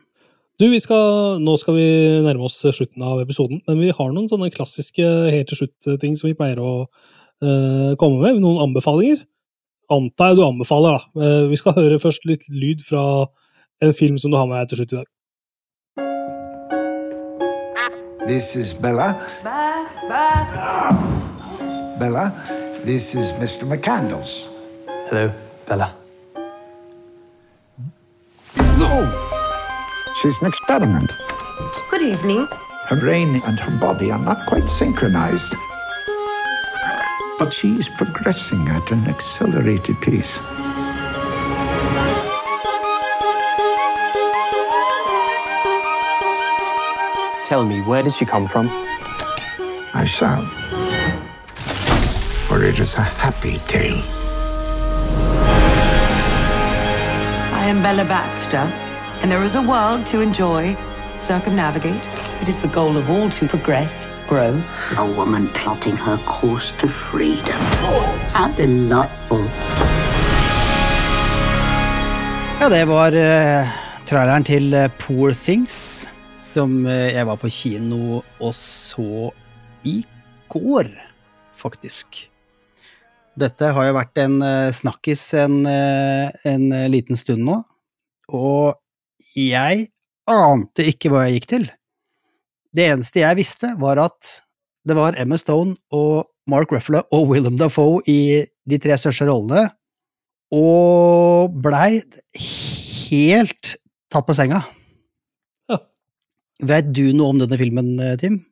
[0.61, 1.87] Du, vi skal, Nå skal vi
[2.23, 5.03] nærme oss slutten av episoden, men vi har noen sånne klassiske
[5.35, 8.39] helt til slutt-ting som vi pleier å uh, komme med.
[8.39, 9.25] Noen anbefalinger.
[9.91, 11.03] Antar jeg du anbefaler, da.
[11.19, 13.03] Uh, vi skal høre først litt lyd fra
[13.83, 15.11] en film som du har med her til slutt i dag.
[18.25, 19.11] This is Bella.
[21.99, 22.31] Bella,
[22.87, 23.67] this is Mr.
[23.67, 24.49] McCandles.
[25.11, 25.33] Hello,
[25.67, 25.91] Bella.
[28.79, 29.34] No!
[30.25, 31.13] She's an experiment.
[31.91, 32.49] Good evening.
[32.87, 35.55] Her brain and her body are not quite synchronized.
[37.39, 40.39] But she's progressing at an accelerated pace.
[47.45, 48.71] Tell me, where did she come from?
[49.93, 50.47] I shall.
[52.49, 54.01] For it is a happy tale.
[57.53, 58.73] I am Bella Baxter,
[59.23, 60.77] and there is a world to enjoy,
[61.17, 62.09] circumnavigate.
[62.43, 64.63] It is the goal of all to progress grow.
[64.97, 67.61] A woman plotting her course to freedom.
[68.33, 69.45] How delightful.
[72.61, 73.73] Ja, det var uh,
[74.07, 76.07] traileren til uh, Poor Things,
[76.41, 79.31] som uh, jeg var på kino og så
[79.85, 79.99] i
[80.49, 80.89] går,
[81.57, 82.25] faktisk.
[83.35, 87.59] Dette har jo vært en uh, snakkis en, en liten stund nå,
[88.33, 88.79] og
[89.39, 89.89] jeg
[90.31, 91.67] ante ikke hva jeg gikk til.
[92.75, 94.31] Det eneste jeg visste, var at
[94.85, 99.69] det var Emma Stone og Mark Ruffalo og Willem Dafoe i de tre største rollene,
[100.55, 102.03] og blei
[102.37, 103.77] helt
[104.13, 104.61] tatt på senga.
[105.71, 105.79] Ja.
[106.69, 108.43] Vet du noe om denne filmen, Tim?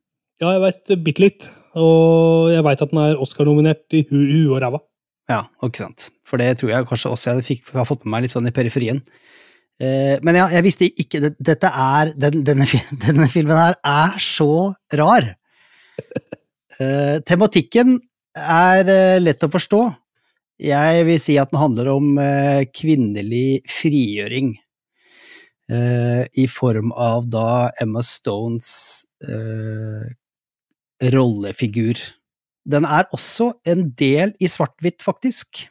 [0.42, 1.50] Ja, jeg veit bitte litt.
[1.78, 4.18] Og jeg veit at den er Oscar-nominert i hu
[4.52, 4.80] og ræva.
[5.30, 6.08] Ja, ikke sant.
[6.26, 8.54] For det tror jeg kanskje også jeg fikk, har fått med meg litt sånn i
[8.54, 8.98] periferien.
[9.82, 12.68] Eh, men ja, jeg visste ikke det, Dette er den, denne,
[13.04, 15.32] denne filmen her er så rar.
[16.80, 17.98] Eh, tematikken
[18.38, 19.82] er eh, lett å forstå.
[20.62, 22.12] Jeg vil si at den handler om
[22.76, 24.52] kvinnelig frigjøring.
[25.72, 28.68] I form av da Emma Stones
[31.14, 31.98] rollefigur.
[32.68, 35.64] Den er også en del i svart-hvitt, faktisk.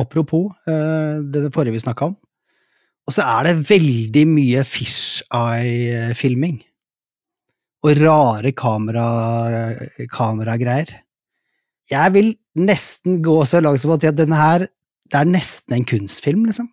[0.00, 2.18] Apropos det forrige vi snakka om.
[3.10, 6.60] Og så er det veldig mye fisheye-filming.
[7.82, 9.06] Og rare kamera,
[10.12, 10.92] kameragreier.
[11.90, 14.68] Jeg vil nesten gå så langt som å si at denne her
[15.10, 16.68] Det er nesten en kunstfilm, liksom.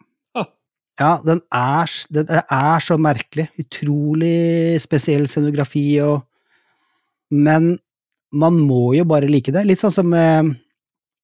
[0.97, 3.47] Ja, den er, den er så merkelig.
[3.57, 6.21] Utrolig spesiell scenografi og
[7.33, 7.79] Men
[8.29, 9.65] man må jo bare like det.
[9.65, 10.53] Litt sånn som eh,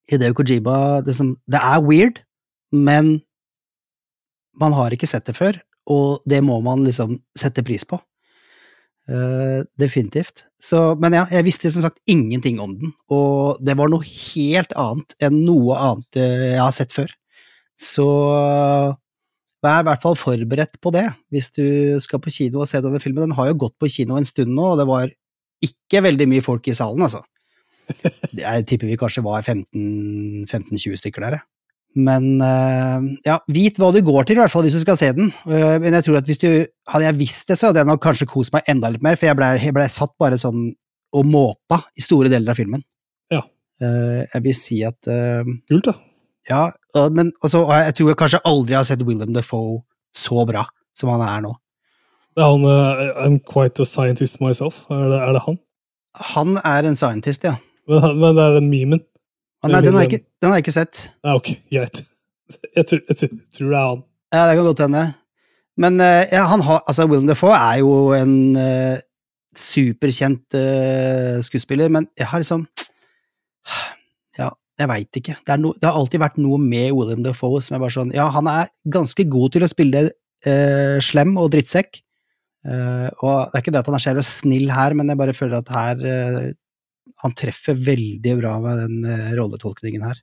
[0.10, 2.20] Hideo Kojima det, som, det er weird,
[2.74, 3.22] men
[4.60, 5.60] man har ikke sett det før,
[5.92, 8.00] og det må man liksom sette pris på.
[9.04, 10.46] Uh, definitivt.
[10.64, 14.72] Så, men ja, jeg visste som sagt ingenting om den, og det var noe helt
[14.80, 17.12] annet enn noe annet eh, jeg har sett før.
[17.76, 18.06] Så
[19.64, 21.66] vær i hvert fall forberedt på det, hvis du
[22.04, 23.26] skal på kino og se denne filmen.
[23.28, 25.12] Den har jo gått på kino en stund nå, og det var
[25.64, 27.24] ikke veldig mye folk i salen, altså.
[28.40, 31.48] Jeg tipper vi kanskje var 15-20 stykker der, jeg.
[31.94, 35.12] Men eh, ja, vit hva du går til, i hvert fall hvis du skal se
[35.16, 35.30] den.
[35.46, 36.50] Eh, men jeg tror at hvis du
[36.90, 39.30] Hadde jeg visst det, så hadde jeg nok kanskje kost meg enda litt mer, for
[39.30, 40.66] jeg blei ble satt bare sånn
[41.16, 42.82] og måpa i store deler av filmen.
[43.32, 43.40] Ja.
[43.80, 45.94] Eh, jeg vil si at Kult, da.
[46.52, 46.64] Ja,
[47.16, 49.80] men også, og jeg tror jeg kanskje aldri har sett Willem Defoe
[50.12, 50.66] så bra
[50.98, 51.54] som han er nå.
[52.34, 54.84] Det er han uh, I'm quite a scientist myself.
[54.92, 55.60] Er det, er det han?
[56.34, 57.56] Han er en scientist, ja.
[57.90, 59.04] Men, men det er den memen.
[59.64, 61.06] Ah, Nei, den har, jeg ikke, den har jeg ikke sett.
[61.24, 62.04] Nei, ok, greit.
[62.76, 64.02] Jeg tror, jeg tror, tror det er han.
[64.36, 65.04] Ja, det kan godt hende.
[65.80, 69.00] Men eh, ja, han har, altså, Willem Defoe er jo en uh,
[69.58, 72.68] superkjent uh, skuespiller, men jeg har liksom
[74.42, 74.52] Ja,
[74.82, 75.38] jeg veit ikke.
[75.40, 78.14] Det, er no, det har alltid vært noe med William Defoe som er bare sånn
[78.14, 82.04] Ja, han er ganske god til å spille uh, slem og drittsekk.
[82.64, 85.58] Og det er ikke det at han er så snill her, men jeg bare føler
[85.58, 86.06] at her
[87.24, 90.20] Han treffer veldig bra med den uh, rolletolkningen her.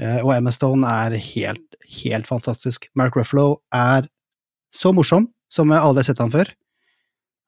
[0.00, 2.88] Uh, og Emma Stone er helt, helt fantastisk.
[2.98, 4.06] Mark Ruffalo er
[4.74, 6.50] så morsom som jeg aldri har sett han før.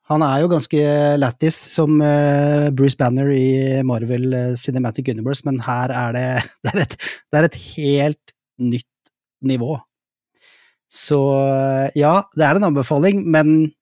[0.07, 0.82] Han er jo ganske
[1.18, 6.28] lættis som uh, Bruce Banner i Marvel Cinematic Universe, men her er det
[6.66, 6.96] det er, et,
[7.30, 8.92] det er et helt nytt
[9.46, 9.74] nivå.
[10.90, 11.18] Så
[11.98, 13.72] ja, det er en anbefaling, men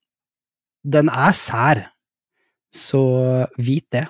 [0.84, 1.82] den er sær.
[2.74, 3.04] Så
[3.60, 4.08] vit det.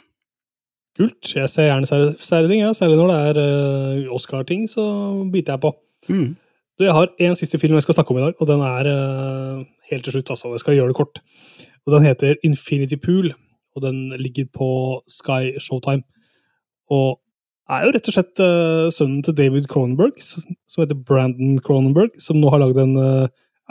[0.95, 1.27] Kult.
[1.35, 2.71] Jeg ser gjerne sære, ting, ja.
[2.77, 3.39] særlig når det er
[4.07, 4.85] uh, Oscar-ting, så
[5.33, 5.73] biter jeg på.
[6.07, 6.37] Mm.
[6.79, 8.91] Du, jeg har en siste film jeg skal snakke om i dag, og den er
[8.91, 10.53] uh, helt til slutt, altså.
[10.55, 11.19] Jeg skal gjøre det kort.
[11.87, 13.33] Og Den heter Infinity Pool,
[13.75, 14.71] og den ligger på
[15.11, 16.07] Sky Showtime.
[16.95, 17.19] Og
[17.75, 22.39] er jo rett og slett uh, sønnen til David Cronenberg, som heter Brandon Cronenberg, som
[22.39, 22.95] nå har lagd en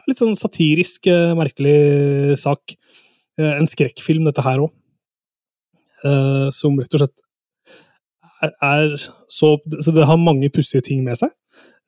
[0.10, 1.08] litt sånn satirisk,
[1.40, 2.76] merkelig sak.
[3.40, 4.74] En skrekkfilm, dette her òg.
[6.54, 7.22] Som rett og slett
[8.44, 8.96] er, er
[9.32, 11.32] så Så det har mange pussige ting med seg.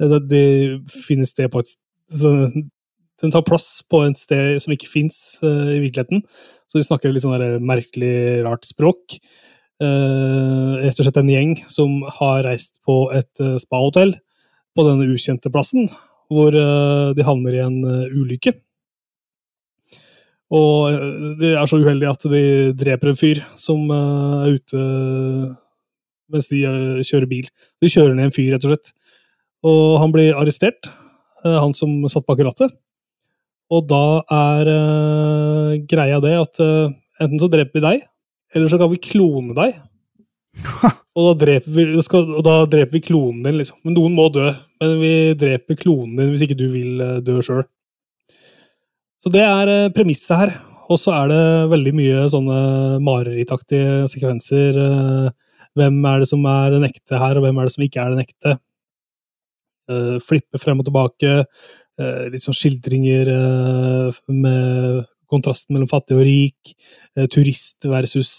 [0.02, 1.76] Eh, Det, det finnes det på et
[3.22, 6.24] Den tar plass på et sted som ikke fins i virkeligheten.
[6.68, 9.18] Så de snakker litt sånn merkelig, rart språk.
[9.82, 14.14] Uh, rett og slett en gjeng som har reist på et uh, spahotell
[14.76, 15.90] på denne ukjente plassen,
[16.32, 18.54] hvor uh, de havner i en eh, ulykke.
[20.56, 22.44] Og de er så uheldige at de
[22.78, 24.84] dreper en fyr som eh, er ute
[26.32, 27.50] mens de eh, kjører bil.
[27.82, 28.94] De kjører ned en fyr, rett og slett.
[29.66, 30.90] Og han blir arrestert,
[31.44, 32.76] eh, han som satt bak rattet.
[33.74, 34.68] Og da er
[35.90, 38.04] greia det at enten så dreper vi deg,
[38.54, 39.80] eller så kan vi klone deg.
[41.16, 43.78] Og da dreper vi, skal, og da dreper vi klonen din, liksom.
[43.88, 44.50] Men noen må dø.
[44.84, 47.64] Men vi dreper klonen din hvis ikke du vil dø sjøl.
[49.26, 50.52] Så det er eh, premisset her.
[50.86, 52.58] Og så er det veldig mye sånne
[53.02, 54.78] marerittaktige sekvenser.
[54.78, 55.32] eh,
[55.76, 58.14] Hvem er det som er den ekte her, og hvem er det som ikke er
[58.14, 58.54] den ekte?
[59.90, 61.34] Eh, Flippe frem og tilbake.
[61.96, 63.30] Litt sånn skildringer
[64.28, 66.74] med kontrasten mellom fattig og rik.
[67.32, 68.34] Turist versus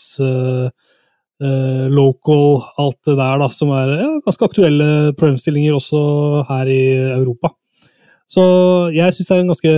[1.41, 3.95] local, alt det der da, som er
[4.27, 6.03] ganske aktuelle problemstillinger også
[6.51, 6.83] her i
[7.17, 7.55] Europa.
[8.27, 8.43] Så
[8.91, 9.73] jeg syns det er en ganske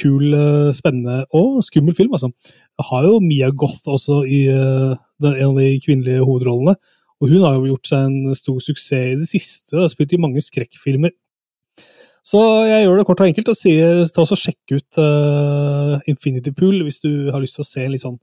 [0.00, 2.12] kul, eh, spennende og skummel film.
[2.12, 2.32] altså.
[2.78, 6.74] Jeg har jo Mia Goth også i den, en av de kvinnelige hovedrollene.
[7.22, 10.12] Og hun har jo gjort seg en stor suksess i det siste og har spilt
[10.12, 11.14] i mange skrekkfilmer.
[12.24, 16.54] Så jeg gjør det kort og enkelt og sier ta og sjekk ut uh, Infinity
[16.56, 18.16] Pool hvis du har lyst til å se en litt sånn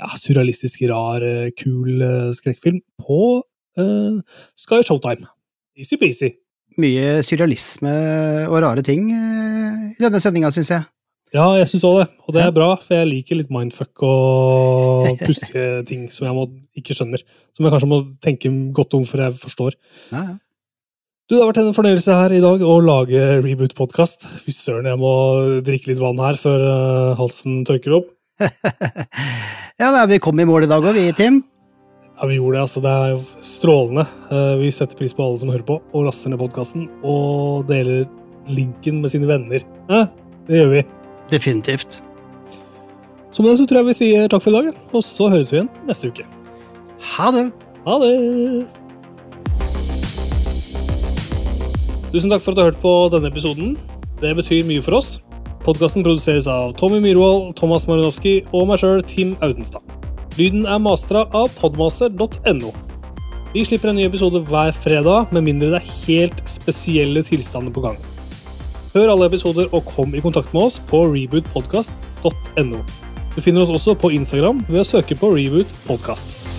[0.00, 1.24] ja, surrealistisk, rar,
[1.56, 3.20] kul uh, skrekkfilm på
[3.80, 4.20] uh,
[4.60, 5.24] Sky Showtime.
[5.80, 6.34] Easy-peasy.
[6.78, 7.92] Mye surrealisme
[8.46, 10.86] og rare ting eh, i denne sendinga, syns jeg.
[11.34, 12.06] Ja, jeg syns òg det.
[12.26, 16.46] Og det er bra, for jeg liker litt mindfuck og pussige ting som jeg må,
[16.78, 17.22] ikke skjønner.
[17.54, 19.76] Som jeg kanskje må tenke godt om før jeg forstår.
[20.14, 20.38] Ja, ja.
[21.30, 24.24] Du, Det har vært en fornøyelse her i dag å lage reboot-podkast.
[24.42, 25.12] Fy søren, jeg må
[25.62, 28.08] drikke litt vann her før eh, halsen tørker opp.
[29.78, 31.38] ja, da, vi kom i mål i dag òg, vi, Tim.
[32.20, 32.62] Ja, vi gjorde det.
[32.62, 32.80] altså.
[32.84, 34.06] Det er jo strålende.
[34.30, 38.04] Eh, Vi setter pris på alle som hører på og laster ned podkasten og deler
[38.48, 39.62] linken med sine venner.
[39.88, 40.06] Ja,
[40.48, 40.82] det gjør vi.
[41.30, 42.00] Definitivt.
[43.30, 45.52] Så med det så tror jeg vi sier takk for i dag, og så høres
[45.52, 46.24] vi igjen neste uke.
[47.16, 47.44] Ha det.
[47.86, 48.66] Ha det!
[52.10, 53.76] Tusen takk for at du har hørt på denne episoden.
[54.20, 55.20] Det betyr mye for oss.
[55.62, 59.84] Podkasten produseres av Tommy Myhrvold, Thomas Marinovski og meg sjøl, Tim Audenstad.
[60.40, 62.70] Lyden er mastra av podmaster.no.
[63.52, 67.82] Vi slipper en ny episode hver fredag, med mindre det er helt spesielle tilstander på
[67.84, 67.98] gang.
[68.94, 72.80] Hør alle episoder og kom i kontakt med oss på rebootpodkast.no.
[73.34, 76.49] Du finner oss også på Instagram ved å søke på Reboot Podcast.